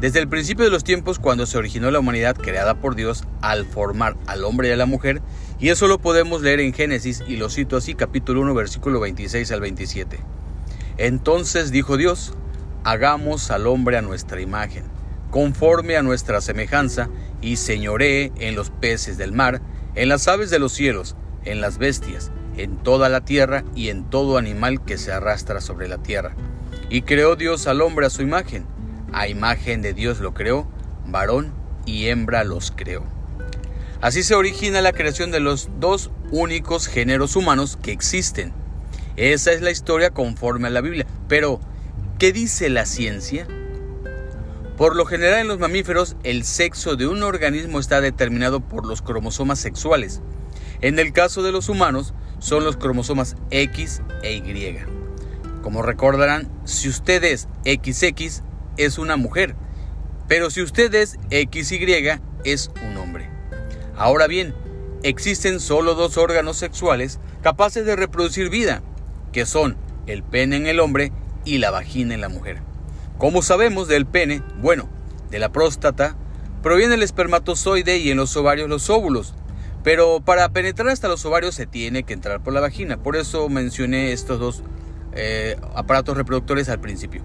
Desde 0.00 0.20
el 0.20 0.28
principio 0.28 0.64
de 0.64 0.70
los 0.70 0.84
tiempos, 0.84 1.18
cuando 1.18 1.46
se 1.46 1.58
originó 1.58 1.90
la 1.90 1.98
humanidad 1.98 2.36
creada 2.36 2.76
por 2.76 2.94
Dios 2.94 3.24
al 3.40 3.66
formar 3.66 4.16
al 4.28 4.44
hombre 4.44 4.68
y 4.68 4.70
a 4.70 4.76
la 4.76 4.86
mujer, 4.86 5.20
y 5.58 5.70
eso 5.70 5.88
lo 5.88 5.98
podemos 5.98 6.42
leer 6.42 6.60
en 6.60 6.72
Génesis, 6.72 7.24
y 7.26 7.38
lo 7.38 7.50
cito 7.50 7.76
así, 7.76 7.96
capítulo 7.96 8.42
1, 8.42 8.54
versículo 8.54 9.00
26 9.00 9.50
al 9.50 9.60
27. 9.60 10.20
Entonces 10.96 11.72
dijo 11.72 11.96
Dios, 11.96 12.36
hagamos 12.84 13.50
al 13.50 13.66
hombre 13.66 13.96
a 13.96 14.02
nuestra 14.02 14.40
imagen, 14.40 14.84
conforme 15.30 15.96
a 15.96 16.02
nuestra 16.02 16.40
semejanza, 16.40 17.08
y 17.40 17.56
señoree 17.56 18.32
en 18.36 18.54
los 18.54 18.70
peces 18.70 19.16
del 19.16 19.32
mar, 19.32 19.60
en 19.94 20.08
las 20.08 20.28
aves 20.28 20.50
de 20.50 20.58
los 20.58 20.72
cielos, 20.72 21.16
en 21.44 21.60
las 21.60 21.78
bestias, 21.78 22.30
en 22.56 22.76
toda 22.76 23.08
la 23.08 23.22
tierra 23.22 23.64
y 23.74 23.88
en 23.88 24.04
todo 24.10 24.38
animal 24.38 24.84
que 24.84 24.98
se 24.98 25.12
arrastra 25.12 25.60
sobre 25.60 25.88
la 25.88 25.98
tierra. 25.98 26.34
Y 26.90 27.02
creó 27.02 27.36
Dios 27.36 27.66
al 27.66 27.80
hombre 27.80 28.06
a 28.06 28.10
su 28.10 28.22
imagen 28.22 28.66
a 29.12 29.26
imagen 29.28 29.82
de 29.82 29.92
Dios 29.92 30.20
lo 30.20 30.34
creó, 30.34 30.68
varón 31.06 31.52
y 31.84 32.06
hembra 32.06 32.44
los 32.44 32.70
creó. 32.70 33.04
Así 34.00 34.22
se 34.22 34.34
origina 34.34 34.80
la 34.80 34.92
creación 34.92 35.30
de 35.30 35.40
los 35.40 35.68
dos 35.78 36.10
únicos 36.30 36.86
géneros 36.86 37.36
humanos 37.36 37.76
que 37.82 37.92
existen. 37.92 38.52
Esa 39.16 39.52
es 39.52 39.60
la 39.60 39.70
historia 39.70 40.10
conforme 40.10 40.68
a 40.68 40.70
la 40.70 40.80
Biblia. 40.80 41.06
Pero, 41.28 41.60
¿qué 42.20 42.32
dice 42.32 42.68
la 42.68 42.84
ciencia? 42.84 43.48
Por 44.76 44.94
lo 44.94 45.06
general 45.06 45.40
en 45.40 45.48
los 45.48 45.58
mamíferos 45.58 46.16
el 46.22 46.44
sexo 46.44 46.94
de 46.94 47.06
un 47.06 47.22
organismo 47.22 47.80
está 47.80 48.02
determinado 48.02 48.60
por 48.60 48.84
los 48.84 49.00
cromosomas 49.00 49.58
sexuales. 49.58 50.20
En 50.82 50.98
el 50.98 51.14
caso 51.14 51.42
de 51.42 51.50
los 51.50 51.70
humanos 51.70 52.12
son 52.38 52.64
los 52.64 52.76
cromosomas 52.76 53.36
X 53.50 54.02
e 54.22 54.34
Y. 54.34 54.78
Como 55.62 55.80
recordarán, 55.80 56.52
si 56.64 56.90
usted 56.90 57.24
es 57.24 57.48
XX, 57.64 58.42
es 58.76 58.98
una 58.98 59.16
mujer, 59.16 59.56
pero 60.28 60.50
si 60.50 60.60
usted 60.60 60.94
es 60.94 61.18
XY 61.30 62.20
es 62.44 62.70
un 62.86 62.98
hombre. 62.98 63.30
Ahora 63.96 64.26
bien, 64.26 64.54
existen 65.02 65.58
solo 65.58 65.94
dos 65.94 66.18
órganos 66.18 66.58
sexuales 66.58 67.18
capaces 67.42 67.86
de 67.86 67.96
reproducir 67.96 68.50
vida, 68.50 68.82
que 69.32 69.46
son 69.46 69.78
el 70.06 70.22
pene 70.22 70.56
en 70.56 70.66
el 70.66 70.80
hombre 70.80 71.12
y 71.50 71.58
la 71.58 71.72
vagina 71.72 72.14
en 72.14 72.20
la 72.20 72.28
mujer. 72.28 72.58
¿Cómo 73.18 73.42
sabemos 73.42 73.88
del 73.88 74.06
pene? 74.06 74.40
Bueno, 74.62 74.88
de 75.30 75.40
la 75.40 75.50
próstata 75.50 76.16
proviene 76.62 76.94
el 76.94 77.02
espermatozoide 77.02 77.98
y 77.98 78.10
en 78.10 78.18
los 78.18 78.36
ovarios 78.36 78.68
los 78.68 78.88
óvulos. 78.88 79.34
Pero 79.82 80.20
para 80.20 80.48
penetrar 80.50 80.90
hasta 80.90 81.08
los 81.08 81.24
ovarios 81.24 81.56
se 81.56 81.66
tiene 81.66 82.04
que 82.04 82.12
entrar 82.12 82.40
por 82.40 82.52
la 82.52 82.60
vagina. 82.60 82.98
Por 82.98 83.16
eso 83.16 83.48
mencioné 83.48 84.12
estos 84.12 84.38
dos 84.38 84.62
eh, 85.12 85.56
aparatos 85.74 86.16
reproductores 86.16 86.68
al 86.68 86.80
principio. 86.80 87.24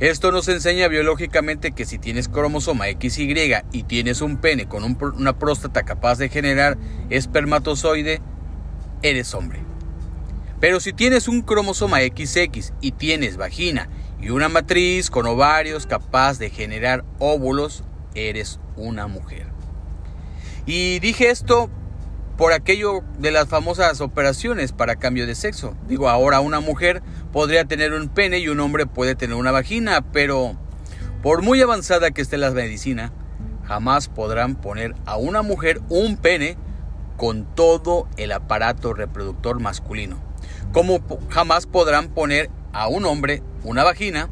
Esto 0.00 0.32
nos 0.32 0.48
enseña 0.48 0.88
biológicamente 0.88 1.72
que 1.72 1.86
si 1.86 1.98
tienes 1.98 2.28
cromosoma 2.28 2.86
XY 2.88 3.54
y 3.72 3.84
tienes 3.84 4.20
un 4.20 4.36
pene 4.36 4.66
con 4.66 4.98
una 5.00 5.38
próstata 5.38 5.84
capaz 5.84 6.18
de 6.18 6.28
generar 6.28 6.76
espermatozoide, 7.08 8.20
eres 9.00 9.32
hombre. 9.32 9.71
Pero 10.62 10.78
si 10.78 10.92
tienes 10.92 11.26
un 11.26 11.42
cromosoma 11.42 11.98
XX 12.02 12.72
y 12.80 12.92
tienes 12.92 13.36
vagina 13.36 13.88
y 14.20 14.30
una 14.30 14.48
matriz 14.48 15.10
con 15.10 15.26
ovarios 15.26 15.88
capaz 15.88 16.38
de 16.38 16.50
generar 16.50 17.04
óvulos, 17.18 17.82
eres 18.14 18.60
una 18.76 19.08
mujer. 19.08 19.48
Y 20.64 21.00
dije 21.00 21.30
esto 21.30 21.68
por 22.36 22.52
aquello 22.52 23.02
de 23.18 23.32
las 23.32 23.48
famosas 23.48 24.00
operaciones 24.00 24.70
para 24.70 24.94
cambio 24.94 25.26
de 25.26 25.34
sexo. 25.34 25.74
Digo, 25.88 26.08
ahora 26.08 26.38
una 26.38 26.60
mujer 26.60 27.02
podría 27.32 27.64
tener 27.64 27.92
un 27.92 28.08
pene 28.08 28.38
y 28.38 28.46
un 28.46 28.60
hombre 28.60 28.86
puede 28.86 29.16
tener 29.16 29.34
una 29.34 29.50
vagina, 29.50 30.12
pero 30.12 30.56
por 31.24 31.42
muy 31.42 31.60
avanzada 31.60 32.12
que 32.12 32.22
esté 32.22 32.38
la 32.38 32.52
medicina, 32.52 33.12
jamás 33.64 34.06
podrán 34.06 34.54
poner 34.54 34.94
a 35.06 35.16
una 35.16 35.42
mujer 35.42 35.80
un 35.88 36.16
pene 36.18 36.56
con 37.16 37.52
todo 37.56 38.06
el 38.16 38.30
aparato 38.30 38.94
reproductor 38.94 39.58
masculino. 39.58 40.30
Como 40.72 41.00
jamás 41.28 41.66
podrán 41.66 42.08
poner 42.08 42.50
a 42.72 42.88
un 42.88 43.04
hombre 43.04 43.42
una 43.62 43.84
vagina 43.84 44.30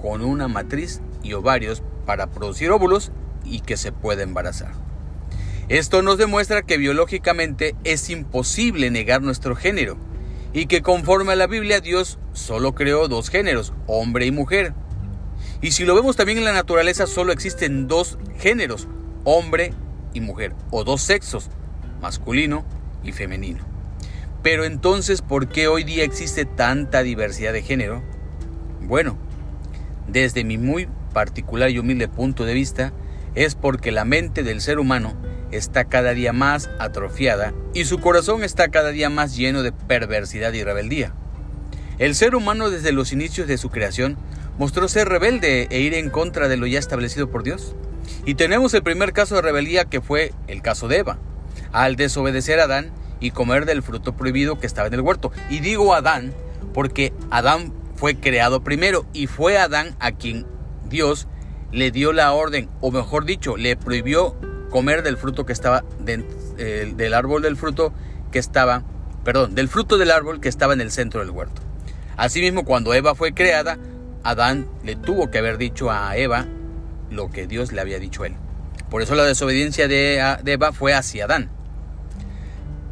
con 0.00 0.24
una 0.24 0.48
matriz 0.48 1.00
y 1.22 1.34
ovarios 1.34 1.82
para 2.06 2.28
producir 2.28 2.70
óvulos 2.70 3.12
y 3.44 3.60
que 3.60 3.76
se 3.76 3.92
pueda 3.92 4.22
embarazar. 4.22 4.72
Esto 5.68 6.02
nos 6.02 6.18
demuestra 6.18 6.62
que 6.62 6.78
biológicamente 6.78 7.74
es 7.84 8.10
imposible 8.10 8.90
negar 8.90 9.22
nuestro 9.22 9.56
género 9.56 9.96
y 10.52 10.66
que 10.66 10.82
conforme 10.82 11.32
a 11.32 11.36
la 11.36 11.46
Biblia 11.46 11.80
Dios 11.80 12.18
solo 12.32 12.74
creó 12.74 13.08
dos 13.08 13.30
géneros, 13.30 13.72
hombre 13.86 14.26
y 14.26 14.30
mujer. 14.30 14.74
Y 15.62 15.72
si 15.72 15.84
lo 15.84 15.94
vemos 15.94 16.16
también 16.16 16.38
en 16.38 16.44
la 16.44 16.52
naturaleza 16.52 17.06
solo 17.06 17.32
existen 17.32 17.88
dos 17.88 18.18
géneros, 18.38 18.88
hombre 19.24 19.72
y 20.12 20.20
mujer, 20.20 20.54
o 20.70 20.84
dos 20.84 21.02
sexos, 21.02 21.48
masculino 22.00 22.64
y 23.02 23.12
femenino. 23.12 23.73
Pero 24.44 24.66
entonces, 24.66 25.22
¿por 25.22 25.48
qué 25.48 25.68
hoy 25.68 25.84
día 25.84 26.04
existe 26.04 26.44
tanta 26.44 27.02
diversidad 27.02 27.54
de 27.54 27.62
género? 27.62 28.02
Bueno, 28.82 29.16
desde 30.06 30.44
mi 30.44 30.58
muy 30.58 30.86
particular 31.14 31.70
y 31.70 31.78
humilde 31.78 32.08
punto 32.08 32.44
de 32.44 32.52
vista, 32.52 32.92
es 33.34 33.54
porque 33.54 33.90
la 33.90 34.04
mente 34.04 34.42
del 34.42 34.60
ser 34.60 34.78
humano 34.78 35.16
está 35.50 35.86
cada 35.86 36.12
día 36.12 36.34
más 36.34 36.68
atrofiada 36.78 37.54
y 37.72 37.86
su 37.86 38.00
corazón 38.00 38.44
está 38.44 38.68
cada 38.68 38.90
día 38.90 39.08
más 39.08 39.34
lleno 39.34 39.62
de 39.62 39.72
perversidad 39.72 40.52
y 40.52 40.62
rebeldía. 40.62 41.14
El 41.96 42.14
ser 42.14 42.34
humano 42.34 42.68
desde 42.68 42.92
los 42.92 43.14
inicios 43.14 43.48
de 43.48 43.56
su 43.56 43.70
creación 43.70 44.18
mostró 44.58 44.88
ser 44.88 45.08
rebelde 45.08 45.68
e 45.70 45.80
ir 45.80 45.94
en 45.94 46.10
contra 46.10 46.48
de 46.48 46.58
lo 46.58 46.66
ya 46.66 46.78
establecido 46.78 47.30
por 47.30 47.44
Dios. 47.44 47.74
Y 48.26 48.34
tenemos 48.34 48.74
el 48.74 48.82
primer 48.82 49.14
caso 49.14 49.36
de 49.36 49.42
rebeldía 49.42 49.86
que 49.86 50.02
fue 50.02 50.32
el 50.48 50.60
caso 50.60 50.86
de 50.86 50.98
Eva, 50.98 51.16
al 51.72 51.96
desobedecer 51.96 52.60
a 52.60 52.64
Adán 52.64 52.92
y 53.24 53.30
comer 53.30 53.64
del 53.64 53.82
fruto 53.82 54.14
prohibido 54.14 54.58
que 54.58 54.66
estaba 54.66 54.86
en 54.86 54.94
el 54.94 55.00
huerto. 55.00 55.32
Y 55.48 55.60
digo 55.60 55.94
Adán 55.94 56.34
porque 56.74 57.14
Adán 57.30 57.72
fue 57.96 58.16
creado 58.16 58.62
primero 58.62 59.06
y 59.14 59.28
fue 59.28 59.56
Adán 59.56 59.96
a 59.98 60.12
quien 60.12 60.46
Dios 60.90 61.26
le 61.72 61.90
dio 61.90 62.12
la 62.12 62.32
orden, 62.32 62.68
o 62.80 62.90
mejor 62.90 63.24
dicho, 63.24 63.56
le 63.56 63.76
prohibió 63.76 64.36
comer 64.70 65.02
del 65.02 65.16
fruto 65.16 65.46
que 65.46 65.54
estaba 65.54 65.84
del 66.00 67.14
árbol 67.14 67.42
del 67.42 67.56
fruto 67.56 67.94
que 68.30 68.38
estaba, 68.38 68.82
perdón, 69.24 69.54
del 69.54 69.68
fruto 69.68 69.96
del 69.96 70.10
árbol 70.10 70.40
que 70.40 70.48
estaba 70.48 70.74
en 70.74 70.82
el 70.82 70.90
centro 70.90 71.20
del 71.20 71.30
huerto. 71.30 71.62
Asimismo, 72.16 72.64
cuando 72.64 72.92
Eva 72.92 73.14
fue 73.14 73.32
creada, 73.32 73.78
Adán 74.22 74.66
le 74.84 74.96
tuvo 74.96 75.30
que 75.30 75.38
haber 75.38 75.56
dicho 75.56 75.90
a 75.90 76.16
Eva 76.16 76.46
lo 77.10 77.30
que 77.30 77.46
Dios 77.46 77.72
le 77.72 77.80
había 77.80 77.98
dicho 77.98 78.22
a 78.22 78.26
él. 78.26 78.36
Por 78.90 79.00
eso 79.00 79.14
la 79.14 79.24
desobediencia 79.24 79.88
de, 79.88 80.36
de 80.42 80.52
Eva 80.52 80.72
fue 80.72 80.92
hacia 80.92 81.24
Adán. 81.24 81.50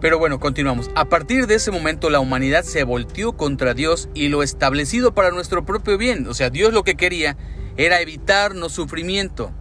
Pero 0.02 0.18
bueno, 0.18 0.40
continuamos. 0.40 0.90
A 0.96 1.04
partir 1.04 1.46
de 1.46 1.54
ese 1.54 1.70
momento 1.70 2.10
la 2.10 2.18
humanidad 2.18 2.64
se 2.64 2.82
volteó 2.82 3.34
contra 3.36 3.72
Dios 3.72 4.08
y 4.14 4.28
lo 4.28 4.42
establecido 4.42 5.14
para 5.14 5.30
nuestro 5.30 5.64
propio 5.64 5.96
bien. 5.96 6.26
O 6.26 6.34
sea, 6.34 6.50
Dios 6.50 6.74
lo 6.74 6.82
que 6.82 6.96
quería 6.96 7.36
era 7.76 8.00
evitarnos 8.00 8.72
sufrimiento, 8.72 9.52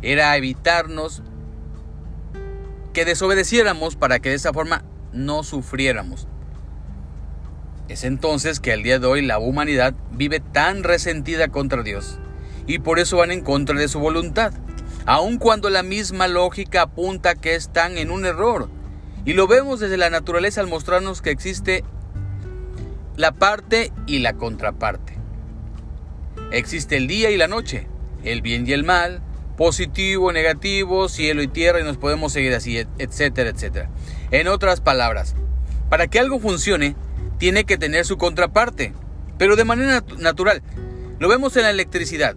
era 0.00 0.36
evitarnos 0.36 1.24
que 2.92 3.04
desobedeciéramos 3.04 3.96
para 3.96 4.20
que 4.20 4.28
de 4.28 4.36
esa 4.36 4.52
forma 4.52 4.84
no 5.12 5.42
sufriéramos. 5.42 6.28
Es 7.88 8.04
entonces 8.04 8.60
que 8.60 8.72
al 8.72 8.84
día 8.84 9.00
de 9.00 9.06
hoy 9.08 9.26
la 9.26 9.40
humanidad 9.40 9.94
vive 10.12 10.38
tan 10.38 10.84
resentida 10.84 11.48
contra 11.48 11.82
Dios 11.82 12.20
y 12.68 12.78
por 12.78 13.00
eso 13.00 13.16
van 13.16 13.32
en 13.32 13.40
contra 13.40 13.76
de 13.76 13.88
su 13.88 13.98
voluntad, 13.98 14.52
aun 15.06 15.38
cuando 15.38 15.70
la 15.70 15.82
misma 15.82 16.28
lógica 16.28 16.82
apunta 16.82 17.34
que 17.34 17.56
están 17.56 17.98
en 17.98 18.12
un 18.12 18.26
error. 18.26 18.77
Y 19.28 19.34
lo 19.34 19.46
vemos 19.46 19.78
desde 19.78 19.98
la 19.98 20.08
naturaleza 20.08 20.62
al 20.62 20.68
mostrarnos 20.68 21.20
que 21.20 21.28
existe 21.28 21.84
la 23.14 23.32
parte 23.32 23.92
y 24.06 24.20
la 24.20 24.32
contraparte. 24.32 25.18
Existe 26.50 26.96
el 26.96 27.08
día 27.08 27.30
y 27.30 27.36
la 27.36 27.46
noche, 27.46 27.86
el 28.24 28.40
bien 28.40 28.66
y 28.66 28.72
el 28.72 28.84
mal, 28.84 29.20
positivo, 29.58 30.32
negativo, 30.32 31.10
cielo 31.10 31.42
y 31.42 31.46
tierra 31.46 31.78
y 31.78 31.84
nos 31.84 31.98
podemos 31.98 32.32
seguir 32.32 32.54
así, 32.54 32.78
etcétera, 32.96 33.50
etcétera. 33.50 33.90
En 34.30 34.48
otras 34.48 34.80
palabras, 34.80 35.34
para 35.90 36.06
que 36.06 36.18
algo 36.18 36.40
funcione, 36.40 36.96
tiene 37.36 37.64
que 37.64 37.76
tener 37.76 38.06
su 38.06 38.16
contraparte, 38.16 38.94
pero 39.36 39.56
de 39.56 39.64
manera 39.64 40.02
natural. 40.16 40.62
Lo 41.18 41.28
vemos 41.28 41.54
en 41.58 41.64
la 41.64 41.70
electricidad. 41.70 42.34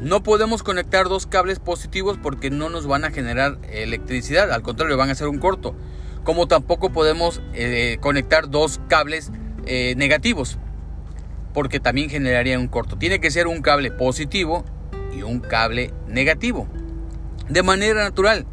No 0.00 0.22
podemos 0.22 0.62
conectar 0.62 1.10
dos 1.10 1.26
cables 1.26 1.58
positivos 1.58 2.18
porque 2.22 2.50
no 2.50 2.70
nos 2.70 2.86
van 2.86 3.04
a 3.04 3.10
generar 3.10 3.58
electricidad, 3.70 4.50
al 4.50 4.62
contrario, 4.62 4.96
van 4.96 5.10
a 5.10 5.14
ser 5.14 5.28
un 5.28 5.38
corto. 5.38 5.76
Como 6.24 6.48
tampoco 6.48 6.90
podemos 6.90 7.42
eh, 7.52 7.98
conectar 8.00 8.48
dos 8.48 8.80
cables 8.88 9.30
eh, 9.66 9.94
negativos, 9.96 10.58
porque 11.52 11.80
también 11.80 12.08
generaría 12.08 12.58
un 12.58 12.68
corto. 12.68 12.96
Tiene 12.96 13.20
que 13.20 13.30
ser 13.30 13.46
un 13.46 13.60
cable 13.60 13.90
positivo 13.90 14.64
y 15.14 15.22
un 15.22 15.40
cable 15.40 15.92
negativo. 16.08 16.66
De 17.50 17.62
manera 17.62 18.02
natural. 18.02 18.46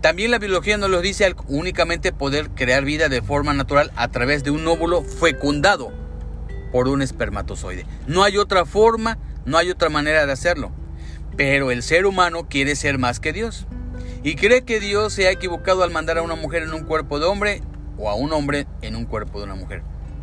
También 0.00 0.32
la 0.32 0.38
biología 0.38 0.76
nos 0.76 0.90
lo 0.90 1.00
dice 1.00 1.34
únicamente 1.46 2.12
poder 2.12 2.50
crear 2.50 2.84
vida 2.84 3.08
de 3.08 3.22
forma 3.22 3.54
natural 3.54 3.92
a 3.94 4.08
través 4.08 4.42
de 4.42 4.50
un 4.50 4.66
óvulo 4.66 5.02
fecundado 5.02 5.92
por 6.72 6.88
un 6.88 7.00
espermatozoide. 7.00 7.86
No 8.06 8.24
hay 8.24 8.36
otra 8.36 8.66
forma, 8.66 9.18
no 9.44 9.58
hay 9.58 9.70
otra 9.70 9.88
manera 9.88 10.26
de 10.26 10.32
hacerlo. 10.32 10.72
Pero 11.36 11.70
el 11.70 11.82
ser 11.82 12.06
humano 12.06 12.48
quiere 12.48 12.76
ser 12.76 12.98
más 12.98 13.20
que 13.20 13.32
Dios. 13.32 13.66
Y 14.22 14.36
cree 14.36 14.62
que 14.62 14.80
Dios 14.80 15.12
se 15.12 15.26
ha 15.26 15.32
equivocado 15.32 15.82
al 15.82 15.90
mandar 15.90 16.18
a 16.18 16.22
una 16.22 16.34
mujer 16.34 16.62
en 16.62 16.72
un 16.72 16.84
cuerpo 16.84 17.18
de 17.18 17.26
hombre 17.26 17.62
o 17.98 18.08
a 18.08 18.14
un 18.14 18.32
hombre 18.32 18.66
en 18.82 18.96
un 18.96 19.04
cuerpo 19.04 19.38
de 19.38 19.44
una 19.44 19.54
mujer. 19.54 19.82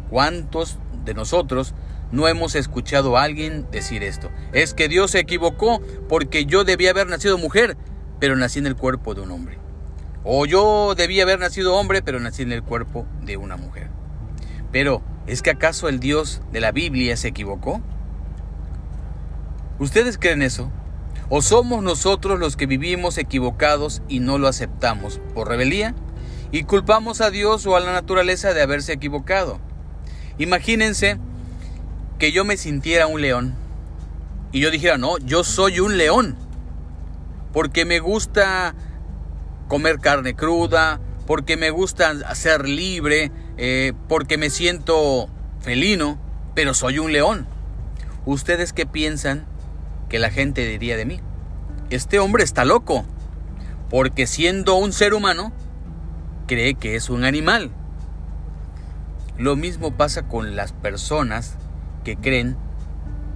¿Cuántos 0.10 0.80
de 1.06 1.14
nosotros 1.14 1.74
no 2.12 2.28
hemos 2.28 2.56
escuchado 2.56 3.18
a 3.18 3.24
alguien 3.24 3.68
decir 3.72 4.04
esto? 4.04 4.30
Es 4.54 4.74
que 4.74 4.88
Dios 4.88 5.12
se 5.12 5.20
equivocó 5.20 5.82
porque 6.10 6.46
yo 6.46 6.64
debía 6.64 6.92
haber 6.92 7.08
nacido 7.08 7.38
mujer, 7.38 7.78
pero 8.20 8.36
nací 8.36 8.60
en 8.60 8.68
el 8.68 8.76
cuerpo 8.76 9.14
de 9.14 9.22
un 9.22 9.32
hombre. 9.32 9.58
O 10.24 10.46
yo 10.46 10.94
debía 10.96 11.24
haber 11.24 11.40
nacido 11.40 11.76
hombre, 11.76 12.02
pero 12.02 12.20
nací 12.20 12.44
en 12.44 12.52
el 12.52 12.64
cuerpo 12.64 13.08
de 13.24 13.38
una 13.38 13.58
mujer. 13.58 13.90
Pero, 14.72 15.02
¿es 15.28 15.42
que 15.42 15.50
acaso 15.50 15.90
el 15.90 16.00
Dios 16.00 16.42
de 16.52 16.62
la 16.62 16.72
Biblia 16.72 17.18
se 17.18 17.30
equivocó? 17.30 17.82
¿Ustedes 19.80 20.18
creen 20.18 20.42
eso? 20.42 20.72
¿O 21.30 21.42
somos 21.42 21.82
nosotros 21.82 22.40
los 22.40 22.58
que 22.58 22.66
vivimos 22.66 23.18
equivocados 23.18 24.02
y 24.08 24.20
no 24.20 24.38
lo 24.38 24.48
aceptamos 24.48 25.22
por 25.34 25.48
rebelía? 25.48 25.96
Y 26.52 26.64
culpamos 26.64 27.22
a 27.22 27.30
Dios 27.30 27.66
o 27.66 27.76
a 27.76 27.80
la 27.80 27.94
naturaleza 27.94 28.54
de 28.54 28.62
haberse 28.62 28.94
equivocado. 28.94 29.60
Imagínense 30.38 31.18
que 32.20 32.32
yo 32.32 32.44
me 32.44 32.58
sintiera 32.58 33.08
un 33.08 33.22
león 33.22 33.56
y 34.52 34.60
yo 34.60 34.70
dijera, 34.72 34.98
no, 34.98 35.18
yo 35.20 35.44
soy 35.44 35.80
un 35.80 35.98
león, 35.98 36.36
porque 37.54 37.86
me 37.86 38.00
gusta 38.00 38.76
comer 39.70 40.00
carne 40.00 40.36
cruda, 40.36 41.00
porque 41.26 41.56
me 41.56 41.70
gusta 41.70 42.36
ser 42.36 42.68
libre, 42.68 43.32
eh, 43.56 43.94
porque 44.10 44.38
me 44.38 44.50
siento 44.50 45.30
felino, 45.62 46.20
pero 46.54 46.74
soy 46.74 47.00
un 47.00 47.14
león. 47.14 47.48
¿Ustedes 48.26 48.74
qué 48.74 48.86
piensan 48.86 49.46
que 50.12 50.20
la 50.20 50.30
gente 50.30 50.68
diría 50.68 50.98
de 50.98 51.06
mí? 51.06 51.22
Este 51.90 52.20
hombre 52.20 52.44
está 52.44 52.66
loco, 52.66 53.06
porque 53.90 54.28
siendo 54.28 54.76
un 54.76 54.92
ser 54.92 55.14
humano, 55.14 55.54
cree 56.48 56.74
que 56.74 56.98
es 56.98 57.10
un 57.10 57.24
animal. 57.24 57.72
Lo 59.38 59.56
mismo 59.56 59.96
pasa 59.96 60.24
con 60.24 60.58
las 60.58 60.74
personas 60.74 61.56
que 62.04 62.18
creen 62.18 62.58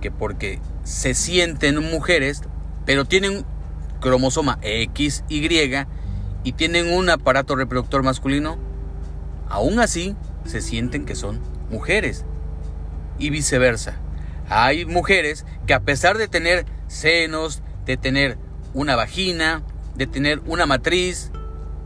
que 0.01 0.11
porque 0.11 0.59
se 0.83 1.13
sienten 1.13 1.81
mujeres, 1.81 2.41
pero 2.85 3.05
tienen 3.05 3.45
cromosoma 4.01 4.59
XY 4.61 5.85
y 6.43 6.51
tienen 6.51 6.91
un 6.91 7.09
aparato 7.09 7.55
reproductor 7.55 8.03
masculino, 8.03 8.57
aún 9.47 9.79
así 9.79 10.13
se 10.43 10.59
sienten 10.59 11.05
que 11.05 11.15
son 11.15 11.39
mujeres. 11.71 12.25
Y 13.17 13.29
viceversa. 13.29 13.97
Hay 14.49 14.85
mujeres 14.85 15.45
que 15.65 15.73
a 15.73 15.81
pesar 15.81 16.17
de 16.17 16.27
tener 16.27 16.65
senos, 16.87 17.61
de 17.85 17.97
tener 17.97 18.37
una 18.73 18.95
vagina, 18.95 19.63
de 19.95 20.07
tener 20.07 20.41
una 20.45 20.65
matriz, 20.65 21.31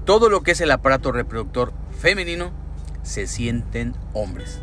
todo 0.06 0.30
lo 0.30 0.42
que 0.42 0.52
es 0.52 0.62
el 0.62 0.72
aparato 0.72 1.12
reproductor 1.12 1.74
femenino, 2.00 2.52
se 3.04 3.28
sienten 3.28 3.96
hombres. 4.14 4.62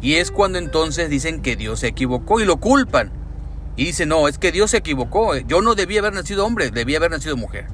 Y 0.00 0.14
es 0.14 0.30
cuando 0.30 0.58
entonces 0.58 1.08
dicen 1.08 1.42
que 1.42 1.56
Dios 1.56 1.80
se 1.80 1.88
equivocó 1.88 2.40
y 2.40 2.44
lo 2.44 2.58
culpan. 2.58 3.12
Y 3.76 3.86
dicen, 3.86 4.08
no, 4.08 4.28
es 4.28 4.36
que 4.38 4.52
Dios 4.52 4.72
se 4.72 4.78
equivocó. 4.78 5.36
Yo 5.36 5.62
no 5.62 5.74
debía 5.74 6.00
haber 6.00 6.12
nacido 6.12 6.44
hombre, 6.44 6.70
debía 6.70 6.98
haber 6.98 7.12
nacido 7.12 7.36
mujer 7.36 7.66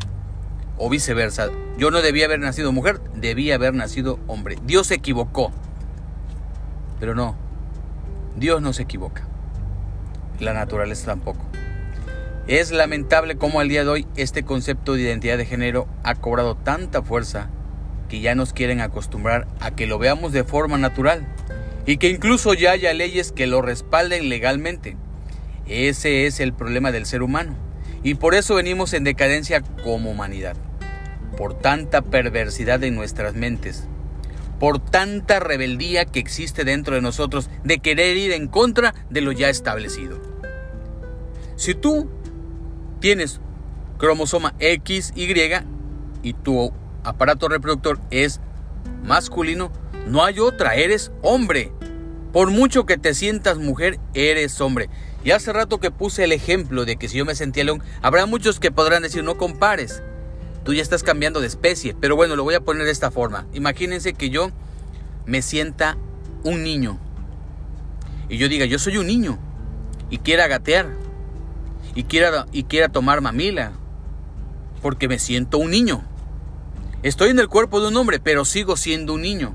o 0.77 0.89
viceversa. 0.89 1.49
Yo 1.77 1.91
no 1.91 2.01
debía 2.01 2.27
haber 2.27 2.41
nacido 2.41 2.73
mujer, 2.73 3.01
debía 3.15 3.57
haber 3.57 3.75
nacido 3.75 4.19
hombre. 4.27 4.57
Dios 4.65 4.87
se 4.89 4.95
equivocó. 4.95 5.51
Pero 7.01 7.15
no, 7.15 7.37
Dios 8.37 8.63
no 8.63 8.73
se 8.73 8.83
equivoca. 8.83 9.27
La 10.41 10.53
naturaleza 10.53 11.07
tampoco. 11.07 11.49
Es 12.47 12.71
lamentable 12.71 13.37
cómo 13.37 13.61
al 13.61 13.69
día 13.69 13.85
de 13.85 13.91
hoy 13.91 14.07
este 14.17 14.43
concepto 14.43 14.95
de 14.95 15.03
identidad 15.03 15.37
de 15.37 15.45
género 15.45 15.87
ha 16.03 16.15
cobrado 16.15 16.57
tanta 16.57 17.03
fuerza 17.03 17.51
que 18.09 18.21
ya 18.21 18.35
nos 18.35 18.53
quieren 18.53 18.81
acostumbrar 18.81 19.47
a 19.61 19.71
que 19.73 19.87
lo 19.87 19.99
veamos 19.99 20.33
de 20.33 20.45
forma 20.45 20.79
natural 20.79 21.27
y 21.85 21.99
que 21.99 22.09
incluso 22.09 22.55
ya 22.55 22.71
haya 22.71 22.95
leyes 22.95 23.33
que 23.33 23.47
lo 23.47 23.61
respalden 23.61 24.29
legalmente. 24.29 24.97
Ese 25.67 26.27
es 26.27 26.41
el 26.41 26.55
problema 26.55 26.91
del 26.91 27.05
ser 27.05 27.23
humano 27.23 27.55
y 28.03 28.15
por 28.15 28.35
eso 28.35 28.55
venimos 28.55 28.95
en 28.95 29.05
decadencia 29.05 29.63
como 29.83 30.11
humanidad 30.11 30.57
por 31.37 31.55
tanta 31.55 32.03
perversidad 32.03 32.83
en 32.83 32.97
nuestras 32.97 33.35
mentes, 33.35 33.85
por 34.59 34.81
tanta 34.81 35.39
rebeldía 35.39 36.05
que 36.05 36.19
existe 36.19 36.65
dentro 36.65 36.97
de 36.97 37.01
nosotros 37.01 37.49
de 37.63 37.79
querer 37.79 38.17
ir 38.17 38.33
en 38.33 38.49
contra 38.49 38.93
de 39.09 39.21
lo 39.21 39.31
ya 39.31 39.49
establecido. 39.49 40.28
Si 41.59 41.75
tú 41.75 42.09
tienes 43.01 43.43
cromosoma 43.99 44.55
XY 44.59 45.67
y 46.23 46.33
tu 46.33 46.73
aparato 47.05 47.49
reproductor 47.49 48.01
es 48.11 48.41
masculino, 49.05 49.71
no 50.07 50.25
hay 50.25 50.39
otra, 50.39 50.77
eres 50.77 51.13
hombre. 51.21 51.71
Por 52.33 52.51
mucho 52.51 52.87
que 52.87 52.97
te 52.97 53.13
sientas 53.13 53.59
mujer, 53.59 53.99
eres 54.15 54.59
hombre. 54.63 54.89
Y 55.23 55.33
hace 55.33 55.53
rato 55.53 55.81
que 55.81 55.91
puse 55.91 56.25
el 56.25 56.33
ejemplo 56.33 56.87
de 56.87 56.97
que 56.97 57.09
si 57.09 57.19
yo 57.19 57.27
me 57.27 57.35
sentía 57.35 57.65
león, 57.65 57.83
habrá 58.01 58.25
muchos 58.25 58.59
que 58.59 58.71
podrán 58.71 59.03
decir 59.03 59.23
no 59.23 59.37
compares 59.37 60.03
tú 60.69 60.75
ya 60.75 60.83
estás 60.83 61.03
cambiando 61.03 61.41
de 61.41 61.47
especie. 61.47 61.97
Pero 61.99 62.15
bueno, 62.15 62.37
lo 62.37 62.45
voy 62.45 62.55
a 62.55 62.61
poner 62.61 62.85
de 62.85 62.91
esta 62.93 63.11
forma. 63.11 63.47
Imagínense 63.55 64.13
que 64.13 64.29
yo 64.29 64.51
me 65.25 65.41
sienta 65.41 65.97
un 66.45 66.63
niño. 66.63 66.99
Y 68.29 68.37
yo 68.37 68.51
diga, 68.51 68.67
yo 68.67 68.79
soy 68.79 68.99
un 68.99 69.07
niño. 69.07 69.39
Y 70.11 70.19
quiera 70.19 70.47
gatear. 70.47 71.08
Y 71.99 72.05
quiera, 72.05 72.47
y 72.53 72.63
quiera 72.63 72.89
tomar 72.89 73.21
mamila. 73.21 73.73
Porque 74.81 75.09
me 75.09 75.19
siento 75.19 75.59
un 75.59 75.73
niño. 75.73 76.05
Estoy 77.03 77.31
en 77.31 77.41
el 77.41 77.49
cuerpo 77.49 77.81
de 77.81 77.89
un 77.89 77.97
hombre, 77.97 78.21
pero 78.21 78.45
sigo 78.45 78.77
siendo 78.77 79.15
un 79.15 79.23
niño. 79.23 79.53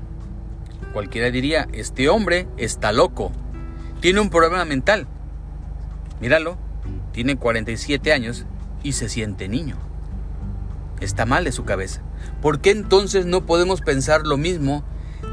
Cualquiera 0.92 1.30
diría, 1.30 1.66
este 1.72 2.10
hombre 2.10 2.46
está 2.58 2.92
loco. 2.92 3.32
Tiene 4.00 4.20
un 4.20 4.28
problema 4.28 4.66
mental. 4.66 5.06
Míralo, 6.20 6.58
tiene 7.12 7.36
47 7.36 8.12
años 8.12 8.44
y 8.82 8.92
se 8.92 9.08
siente 9.08 9.48
niño 9.48 9.78
está 11.00 11.26
mal 11.26 11.44
de 11.44 11.52
su 11.52 11.64
cabeza. 11.64 12.02
¿Por 12.40 12.60
qué 12.60 12.70
entonces 12.70 13.26
no 13.26 13.46
podemos 13.46 13.80
pensar 13.80 14.26
lo 14.26 14.36
mismo 14.36 14.84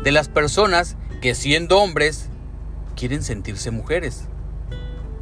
de 0.03 0.11
las 0.11 0.29
personas 0.29 0.97
que 1.21 1.35
siendo 1.35 1.79
hombres 1.79 2.29
quieren 2.95 3.23
sentirse 3.23 3.71
mujeres? 3.71 4.25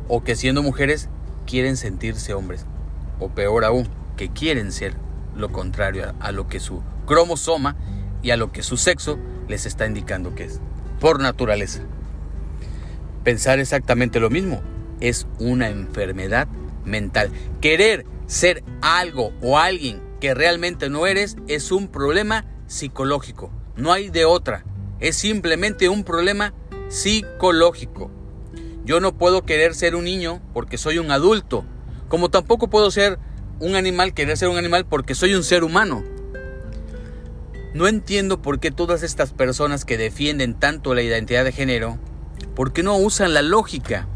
O 0.07 0.23
que 0.23 0.35
siendo 0.35 0.63
mujeres 0.63 1.09
quieren 1.49 1.77
sentirse 1.77 2.33
hombres. 2.33 2.65
O 3.19 3.29
peor 3.29 3.65
aún, 3.65 3.87
que 4.15 4.29
quieren 4.29 4.71
ser 4.71 4.93
lo 5.35 5.51
contrario 5.51 6.13
a, 6.19 6.31
lo 6.31 6.47
que 6.47 6.59
su 6.59 6.83
cromosoma 7.07 7.75
y 8.21 8.31
a 8.31 8.37
lo 8.37 8.51
que 8.51 8.61
su 8.61 8.77
sexo 8.77 9.17
les 9.47 9.65
está 9.65 9.87
indicando 9.87 10.35
que 10.35 10.43
es, 10.43 10.61
por 10.99 11.19
naturaleza. 11.19 11.81
Pensar 13.23 13.59
exactamente 13.59 14.19
lo 14.19 14.29
mismo 14.29 14.61
es 14.99 15.25
una 15.39 15.69
enfermedad 15.69 16.47
mental. 16.85 17.31
Querer 17.61 18.05
ser 18.27 18.63
algo 18.81 19.33
o 19.41 19.57
alguien 19.57 20.01
que 20.19 20.33
realmente 20.33 20.89
no 20.89 21.07
eres 21.07 21.35
es 21.47 21.71
un 21.71 21.87
problema 21.87 22.45
psicológico. 22.67 23.51
No 23.75 23.91
hay 23.91 24.09
de 24.09 24.25
otra. 24.25 24.65
Es 24.99 25.15
simplemente 25.15 25.89
un 25.89 26.03
problema 26.03 26.53
psicológico. 26.89 28.11
Yo 28.89 28.99
no 28.99 29.15
puedo 29.15 29.43
querer 29.43 29.75
ser 29.75 29.95
un 29.95 30.05
niño 30.05 30.41
porque 30.51 30.79
soy 30.79 30.97
un 30.97 31.11
adulto. 31.11 31.63
Como 32.07 32.29
tampoco 32.29 32.71
puedo 32.71 32.89
ser 32.89 33.19
un 33.59 33.75
animal, 33.75 34.15
querer 34.15 34.35
ser 34.35 34.49
un 34.49 34.57
animal 34.57 34.87
porque 34.87 35.13
soy 35.13 35.35
un 35.35 35.43
ser 35.43 35.63
humano. 35.63 36.03
No 37.75 37.87
entiendo 37.87 38.41
por 38.41 38.59
qué 38.59 38.71
todas 38.71 39.03
estas 39.03 39.31
personas 39.31 39.85
que 39.85 39.99
defienden 39.99 40.55
tanto 40.55 40.95
la 40.95 41.03
identidad 41.03 41.45
de 41.45 41.51
género, 41.51 41.99
¿por 42.55 42.73
qué 42.73 42.81
no 42.81 42.97
usan 42.97 43.35
la 43.35 43.43
lógica? 43.43 44.07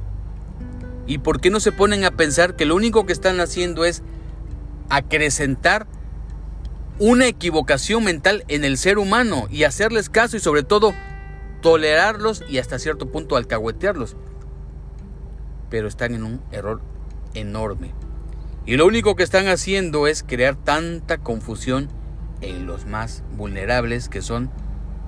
¿Y 1.05 1.19
por 1.19 1.39
qué 1.39 1.51
no 1.51 1.59
se 1.59 1.71
ponen 1.71 2.03
a 2.03 2.17
pensar 2.17 2.55
que 2.55 2.65
lo 2.65 2.75
único 2.75 3.05
que 3.05 3.13
están 3.13 3.41
haciendo 3.41 3.85
es 3.85 4.01
acrecentar 4.89 5.85
una 6.97 7.27
equivocación 7.27 8.03
mental 8.03 8.43
en 8.47 8.65
el 8.65 8.79
ser 8.79 8.97
humano 8.97 9.45
y 9.51 9.65
hacerles 9.65 10.09
caso 10.09 10.35
y 10.35 10.39
sobre 10.39 10.63
todo 10.63 10.95
tolerarlos 11.61 12.43
y 12.49 12.57
hasta 12.57 12.79
cierto 12.79 13.11
punto 13.11 13.35
alcahuetearlos. 13.35 14.15
Pero 15.69 15.87
están 15.87 16.13
en 16.13 16.23
un 16.23 16.41
error 16.51 16.81
enorme. 17.33 17.93
Y 18.65 18.77
lo 18.77 18.85
único 18.85 19.15
que 19.15 19.23
están 19.23 19.47
haciendo 19.47 20.07
es 20.07 20.23
crear 20.23 20.55
tanta 20.55 21.17
confusión 21.17 21.89
en 22.41 22.65
los 22.65 22.85
más 22.85 23.23
vulnerables 23.35 24.09
que 24.09 24.21
son 24.21 24.51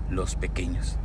los 0.10 0.36
pequeños. 0.36 0.97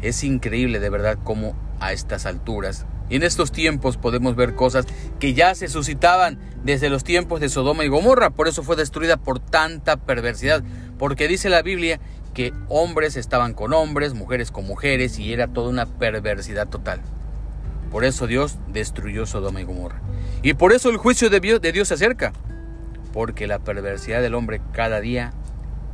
Es 0.00 0.24
increíble 0.24 0.80
de 0.80 0.90
verdad 0.90 1.18
cómo 1.22 1.54
a 1.80 1.92
estas 1.92 2.26
alturas 2.26 2.86
Y 3.08 3.16
en 3.16 3.22
estos 3.22 3.52
tiempos 3.52 3.96
podemos 3.96 4.34
ver 4.34 4.54
cosas 4.54 4.86
que 5.20 5.34
ya 5.34 5.54
se 5.54 5.68
suscitaban 5.68 6.38
desde 6.64 6.90
los 6.90 7.04
tiempos 7.04 7.40
de 7.40 7.48
Sodoma 7.48 7.84
y 7.84 7.88
Gomorra. 7.88 8.30
Por 8.30 8.48
eso 8.48 8.62
fue 8.62 8.74
destruida 8.74 9.16
por 9.16 9.38
tanta 9.38 9.96
perversidad. 9.96 10.64
Porque 10.98 11.28
dice 11.28 11.48
la 11.48 11.62
Biblia 11.62 12.00
que 12.34 12.52
hombres 12.68 13.16
estaban 13.16 13.54
con 13.54 13.72
hombres, 13.72 14.14
mujeres 14.14 14.50
con 14.50 14.66
mujeres 14.66 15.18
y 15.18 15.32
era 15.32 15.46
toda 15.46 15.68
una 15.68 15.86
perversidad 15.86 16.68
total. 16.68 17.00
Por 17.90 18.04
eso 18.04 18.26
Dios 18.26 18.58
destruyó 18.68 19.26
Sodoma 19.26 19.60
y 19.60 19.64
Gomorra. 19.64 20.00
Y 20.42 20.54
por 20.54 20.72
eso 20.72 20.90
el 20.90 20.96
juicio 20.96 21.30
de 21.30 21.40
Dios, 21.40 21.60
de 21.60 21.72
Dios 21.72 21.88
se 21.88 21.94
acerca. 21.94 22.32
Porque 23.12 23.46
la 23.46 23.58
perversidad 23.58 24.20
del 24.20 24.34
hombre 24.34 24.60
cada 24.72 25.00
día 25.00 25.32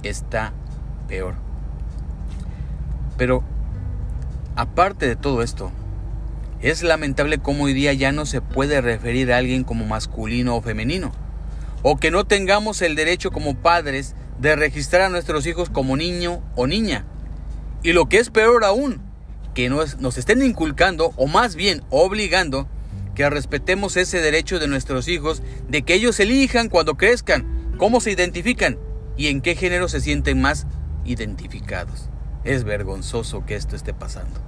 está 0.02 0.52
peor. 1.08 1.34
Pero 3.16 3.44
aparte 4.56 5.06
de 5.06 5.16
todo 5.16 5.42
esto, 5.42 5.70
es 6.60 6.82
lamentable 6.82 7.38
cómo 7.38 7.64
hoy 7.64 7.72
día 7.72 7.92
ya 7.92 8.12
no 8.12 8.24
se 8.24 8.40
puede 8.40 8.80
referir 8.80 9.32
a 9.32 9.38
alguien 9.38 9.64
como 9.64 9.84
masculino 9.84 10.56
o 10.56 10.62
femenino, 10.62 11.12
o 11.82 11.96
que 11.96 12.10
no 12.10 12.24
tengamos 12.24 12.82
el 12.82 12.94
derecho 12.94 13.32
como 13.32 13.56
padres 13.56 14.14
de 14.38 14.54
registrar 14.54 15.02
a 15.02 15.08
nuestros 15.08 15.46
hijos 15.46 15.70
como 15.70 15.96
niño 15.96 16.42
o 16.54 16.66
niña. 16.66 17.04
Y 17.82 17.92
lo 17.92 18.08
que 18.08 18.18
es 18.18 18.30
peor 18.30 18.64
aún, 18.64 19.02
que 19.54 19.68
nos, 19.68 20.18
estén 20.18 20.42
inculcando, 20.42 21.12
o 21.16 21.26
más 21.26 21.54
bien 21.56 21.82
obligando, 21.90 22.68
que 23.14 23.28
respetemos 23.28 23.96
ese 23.96 24.20
derecho 24.20 24.58
de 24.58 24.68
nuestros 24.68 25.08
hijos 25.08 25.42
de 25.68 25.82
que 25.82 25.94
ellos 25.94 26.18
elijan 26.20 26.68
cuando 26.68 26.96
crezcan, 26.96 27.74
cómo 27.76 28.00
se 28.00 28.10
identifican 28.10 28.78
y 29.16 29.28
en 29.28 29.42
qué 29.42 29.54
género 29.54 29.88
se 29.88 30.00
sienten 30.00 30.40
más 30.40 30.66
identificados. 31.04 32.08
Es 32.44 32.64
vergonzoso 32.64 33.44
que 33.44 33.54
esto 33.54 33.76
esté 33.76 33.92
pasando. 33.92 34.40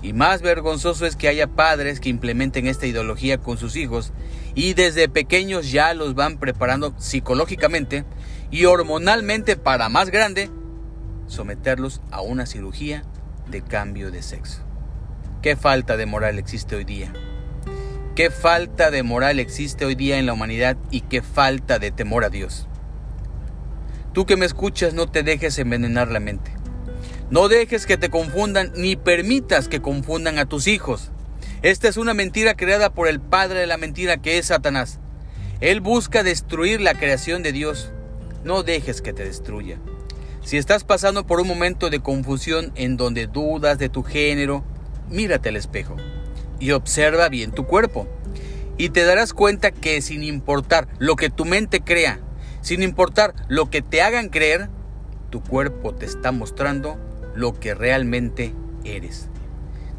Y 0.00 0.12
más 0.12 0.42
vergonzoso 0.42 1.06
es 1.06 1.16
que 1.16 1.26
haya 1.26 1.48
padres 1.48 1.98
que 1.98 2.08
implementen 2.08 2.68
esta 2.68 2.86
ideología 2.86 3.38
con 3.38 3.58
sus 3.58 3.74
hijos 3.74 4.12
y 4.54 4.74
desde 4.74 5.08
pequeños 5.08 5.72
ya 5.72 5.92
los 5.92 6.14
van 6.14 6.38
preparando 6.38 6.94
psicológicamente 6.98 8.04
y 8.52 8.64
hormonalmente 8.66 9.56
para 9.56 9.88
más 9.88 10.10
grande 10.10 10.50
someterlos 11.26 12.00
a 12.12 12.20
una 12.20 12.46
cirugía 12.46 13.02
de 13.50 13.62
cambio 13.62 14.10
de 14.10 14.22
sexo. 14.22 14.62
¿Qué 15.42 15.56
falta 15.56 15.96
de 15.96 16.06
moral 16.06 16.38
existe 16.38 16.76
hoy 16.76 16.84
día? 16.84 17.12
¿Qué 18.14 18.30
falta 18.30 18.90
de 18.90 19.02
moral 19.02 19.38
existe 19.38 19.84
hoy 19.84 19.94
día 19.94 20.18
en 20.18 20.26
la 20.26 20.32
humanidad 20.32 20.76
y 20.90 21.02
qué 21.02 21.22
falta 21.22 21.78
de 21.78 21.90
temor 21.90 22.24
a 22.24 22.30
Dios? 22.30 22.66
Tú 24.12 24.26
que 24.26 24.36
me 24.36 24.46
escuchas 24.46 24.94
no 24.94 25.08
te 25.08 25.22
dejes 25.22 25.58
envenenar 25.58 26.08
la 26.10 26.18
mente. 26.18 26.52
No 27.30 27.48
dejes 27.48 27.86
que 27.86 27.96
te 27.96 28.10
confundan 28.10 28.72
ni 28.74 28.96
permitas 28.96 29.68
que 29.68 29.80
confundan 29.80 30.38
a 30.38 30.46
tus 30.46 30.66
hijos. 30.66 31.12
Esta 31.62 31.88
es 31.88 31.96
una 31.96 32.14
mentira 32.14 32.56
creada 32.56 32.92
por 32.92 33.06
el 33.06 33.20
padre 33.20 33.60
de 33.60 33.66
la 33.66 33.76
mentira 33.76 34.16
que 34.16 34.38
es 34.38 34.46
Satanás. 34.46 34.98
Él 35.60 35.80
busca 35.80 36.22
destruir 36.22 36.80
la 36.80 36.94
creación 36.94 37.42
de 37.42 37.52
Dios. 37.52 37.92
No 38.44 38.62
dejes 38.62 39.02
que 39.02 39.12
te 39.12 39.24
destruya. 39.24 39.78
Si 40.48 40.56
estás 40.56 40.82
pasando 40.82 41.26
por 41.26 41.42
un 41.42 41.46
momento 41.46 41.90
de 41.90 42.00
confusión 42.00 42.72
en 42.74 42.96
donde 42.96 43.26
dudas 43.26 43.76
de 43.76 43.90
tu 43.90 44.02
género, 44.02 44.64
mírate 45.10 45.50
al 45.50 45.56
espejo 45.56 45.96
y 46.58 46.70
observa 46.70 47.28
bien 47.28 47.52
tu 47.52 47.66
cuerpo. 47.66 48.08
Y 48.78 48.88
te 48.88 49.04
darás 49.04 49.34
cuenta 49.34 49.72
que 49.72 50.00
sin 50.00 50.22
importar 50.22 50.88
lo 50.98 51.16
que 51.16 51.28
tu 51.28 51.44
mente 51.44 51.82
crea, 51.82 52.18
sin 52.62 52.82
importar 52.82 53.34
lo 53.48 53.68
que 53.68 53.82
te 53.82 54.00
hagan 54.00 54.30
creer, 54.30 54.70
tu 55.28 55.42
cuerpo 55.42 55.94
te 55.94 56.06
está 56.06 56.32
mostrando 56.32 56.96
lo 57.34 57.52
que 57.60 57.74
realmente 57.74 58.54
eres. 58.84 59.28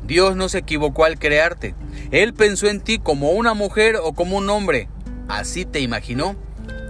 Dios 0.08 0.36
no 0.36 0.50
se 0.50 0.58
equivocó 0.58 1.06
al 1.06 1.20
crearte. 1.20 1.76
Él 2.10 2.34
pensó 2.34 2.66
en 2.66 2.82
ti 2.82 2.98
como 2.98 3.34
una 3.34 3.54
mujer 3.54 3.98
o 4.02 4.14
como 4.14 4.38
un 4.38 4.50
hombre. 4.50 4.90
Así 5.28 5.66
te 5.66 5.80
imaginó, 5.80 6.36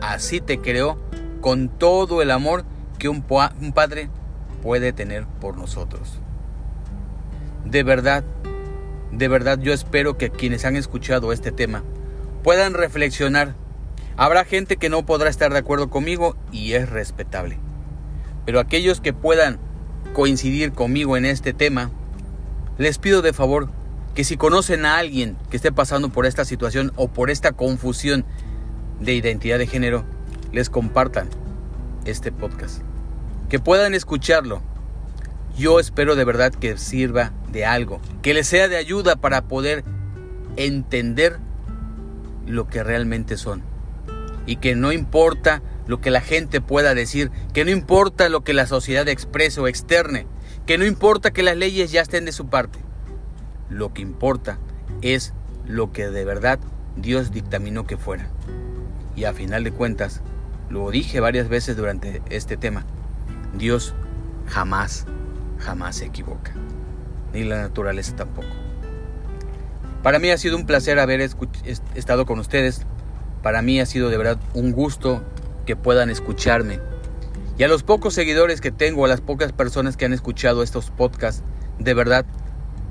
así 0.01 0.39
te 0.39 0.61
creó, 0.61 0.97
con 1.41 1.67
todo 1.67 2.21
el 2.21 2.31
amor 2.31 2.63
que 2.99 3.09
un, 3.09 3.25
un 3.61 3.71
padre 3.73 4.09
puede 4.61 4.93
tener 4.93 5.25
por 5.25 5.57
nosotros. 5.57 6.19
De 7.65 7.83
verdad, 7.83 8.23
de 9.11 9.27
verdad 9.27 9.59
yo 9.59 9.73
espero 9.73 10.17
que 10.17 10.29
quienes 10.29 10.65
han 10.65 10.75
escuchado 10.75 11.33
este 11.33 11.51
tema 11.51 11.83
puedan 12.43 12.73
reflexionar. 12.73 13.55
Habrá 14.17 14.43
gente 14.43 14.77
que 14.77 14.89
no 14.89 15.05
podrá 15.05 15.29
estar 15.29 15.51
de 15.51 15.59
acuerdo 15.59 15.89
conmigo 15.89 16.35
y 16.51 16.73
es 16.73 16.89
respetable. 16.89 17.57
Pero 18.45 18.59
aquellos 18.59 19.01
que 19.01 19.13
puedan 19.13 19.59
coincidir 20.13 20.73
conmigo 20.73 21.17
en 21.17 21.25
este 21.25 21.53
tema, 21.53 21.91
les 22.77 22.97
pido 22.97 23.21
de 23.21 23.33
favor 23.33 23.69
que 24.15 24.23
si 24.23 24.35
conocen 24.37 24.85
a 24.85 24.97
alguien 24.97 25.37
que 25.49 25.57
esté 25.57 25.71
pasando 25.71 26.09
por 26.09 26.25
esta 26.25 26.43
situación 26.45 26.91
o 26.95 27.07
por 27.07 27.29
esta 27.29 27.51
confusión 27.51 28.25
de 28.99 29.13
identidad 29.13 29.59
de 29.59 29.67
género, 29.67 30.03
les 30.51 30.69
compartan 30.69 31.29
este 32.05 32.31
podcast. 32.31 32.88
Que 33.49 33.59
puedan 33.59 33.93
escucharlo. 33.93 34.61
Yo 35.57 35.79
espero 35.79 36.15
de 36.15 36.23
verdad 36.23 36.53
que 36.53 36.77
sirva 36.77 37.33
de 37.51 37.65
algo, 37.65 37.99
que 38.21 38.33
les 38.33 38.47
sea 38.47 38.67
de 38.67 38.77
ayuda 38.77 39.15
para 39.15 39.41
poder 39.41 39.83
entender 40.55 41.39
lo 42.45 42.67
que 42.67 42.83
realmente 42.83 43.37
son. 43.37 43.63
Y 44.45 44.57
que 44.57 44.75
no 44.75 44.91
importa 44.91 45.61
lo 45.87 45.99
que 45.99 46.11
la 46.11 46.21
gente 46.21 46.61
pueda 46.61 46.93
decir, 46.93 47.31
que 47.53 47.65
no 47.65 47.71
importa 47.71 48.29
lo 48.29 48.43
que 48.43 48.53
la 48.53 48.67
sociedad 48.67 49.07
exprese 49.07 49.59
o 49.59 49.67
externe, 49.67 50.27
que 50.65 50.77
no 50.77 50.85
importa 50.85 51.31
que 51.31 51.43
las 51.43 51.57
leyes 51.57 51.91
ya 51.91 52.01
estén 52.01 52.25
de 52.25 52.31
su 52.31 52.47
parte. 52.47 52.79
Lo 53.69 53.93
que 53.93 54.01
importa 54.01 54.59
es 55.01 55.33
lo 55.65 55.91
que 55.91 56.09
de 56.09 56.25
verdad 56.25 56.59
Dios 56.95 57.31
dictaminó 57.31 57.87
que 57.87 57.97
fuera. 57.97 58.29
Y 59.15 59.25
a 59.25 59.33
final 59.33 59.63
de 59.63 59.71
cuentas, 59.71 60.21
lo 60.69 60.89
dije 60.91 61.19
varias 61.19 61.49
veces 61.49 61.75
durante 61.75 62.21
este 62.29 62.55
tema, 62.55 62.85
Dios 63.57 63.93
jamás, 64.47 65.05
jamás 65.59 65.97
se 65.97 66.05
equivoca. 66.05 66.53
Ni 67.33 67.43
la 67.43 67.61
naturaleza 67.61 68.15
tampoco. 68.15 68.47
Para 70.03 70.19
mí 70.19 70.29
ha 70.29 70.37
sido 70.37 70.55
un 70.55 70.65
placer 70.65 70.99
haber 70.99 71.21
estado 71.21 72.25
con 72.25 72.39
ustedes. 72.39 72.85
Para 73.43 73.61
mí 73.61 73.79
ha 73.79 73.85
sido 73.85 74.09
de 74.09 74.17
verdad 74.17 74.39
un 74.53 74.71
gusto 74.71 75.23
que 75.65 75.75
puedan 75.75 76.09
escucharme. 76.09 76.79
Y 77.57 77.63
a 77.63 77.67
los 77.67 77.83
pocos 77.83 78.13
seguidores 78.13 78.61
que 78.61 78.71
tengo, 78.71 79.05
a 79.05 79.09
las 79.09 79.21
pocas 79.21 79.51
personas 79.51 79.97
que 79.97 80.05
han 80.05 80.13
escuchado 80.13 80.63
estos 80.63 80.91
podcasts, 80.91 81.43
de 81.77 81.93
verdad, 81.93 82.25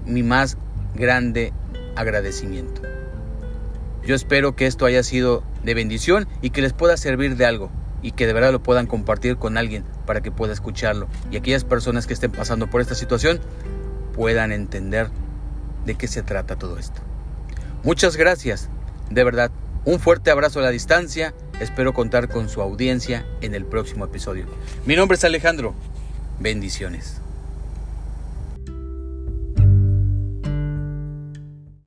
mi 0.04 0.22
más 0.22 0.58
grande 0.94 1.52
agradecimiento. 1.96 2.82
Yo 4.04 4.14
espero 4.14 4.54
que 4.54 4.66
esto 4.66 4.84
haya 4.84 5.02
sido 5.02 5.42
de 5.64 5.74
bendición 5.74 6.28
y 6.42 6.50
que 6.50 6.62
les 6.62 6.72
pueda 6.72 6.96
servir 6.96 7.36
de 7.36 7.46
algo 7.46 7.70
y 8.02 8.12
que 8.12 8.26
de 8.26 8.32
verdad 8.32 8.52
lo 8.52 8.62
puedan 8.62 8.86
compartir 8.86 9.36
con 9.36 9.56
alguien 9.56 9.84
para 10.06 10.20
que 10.20 10.30
pueda 10.30 10.52
escucharlo. 10.52 11.08
Y 11.30 11.36
aquellas 11.36 11.64
personas 11.64 12.06
que 12.06 12.14
estén 12.14 12.32
pasando 12.32 12.68
por 12.68 12.80
esta 12.80 12.94
situación 12.94 13.40
puedan 14.14 14.52
entender 14.52 15.08
de 15.84 15.94
qué 15.94 16.08
se 16.08 16.22
trata 16.22 16.56
todo 16.56 16.78
esto. 16.78 17.00
Muchas 17.82 18.16
gracias, 18.16 18.68
de 19.10 19.24
verdad. 19.24 19.50
Un 19.84 20.00
fuerte 20.00 20.30
abrazo 20.30 20.58
a 20.58 20.62
la 20.62 20.70
distancia 20.70 21.32
Espero 21.60 21.92
contar 21.92 22.28
con 22.28 22.48
su 22.48 22.62
audiencia 22.62 23.26
en 23.40 23.54
el 23.54 23.64
próximo 23.64 24.04
episodio. 24.04 24.46
Mi 24.86 24.94
nombre 24.94 25.16
es 25.16 25.24
Alejandro. 25.24 25.74
Bendiciones. 26.38 27.20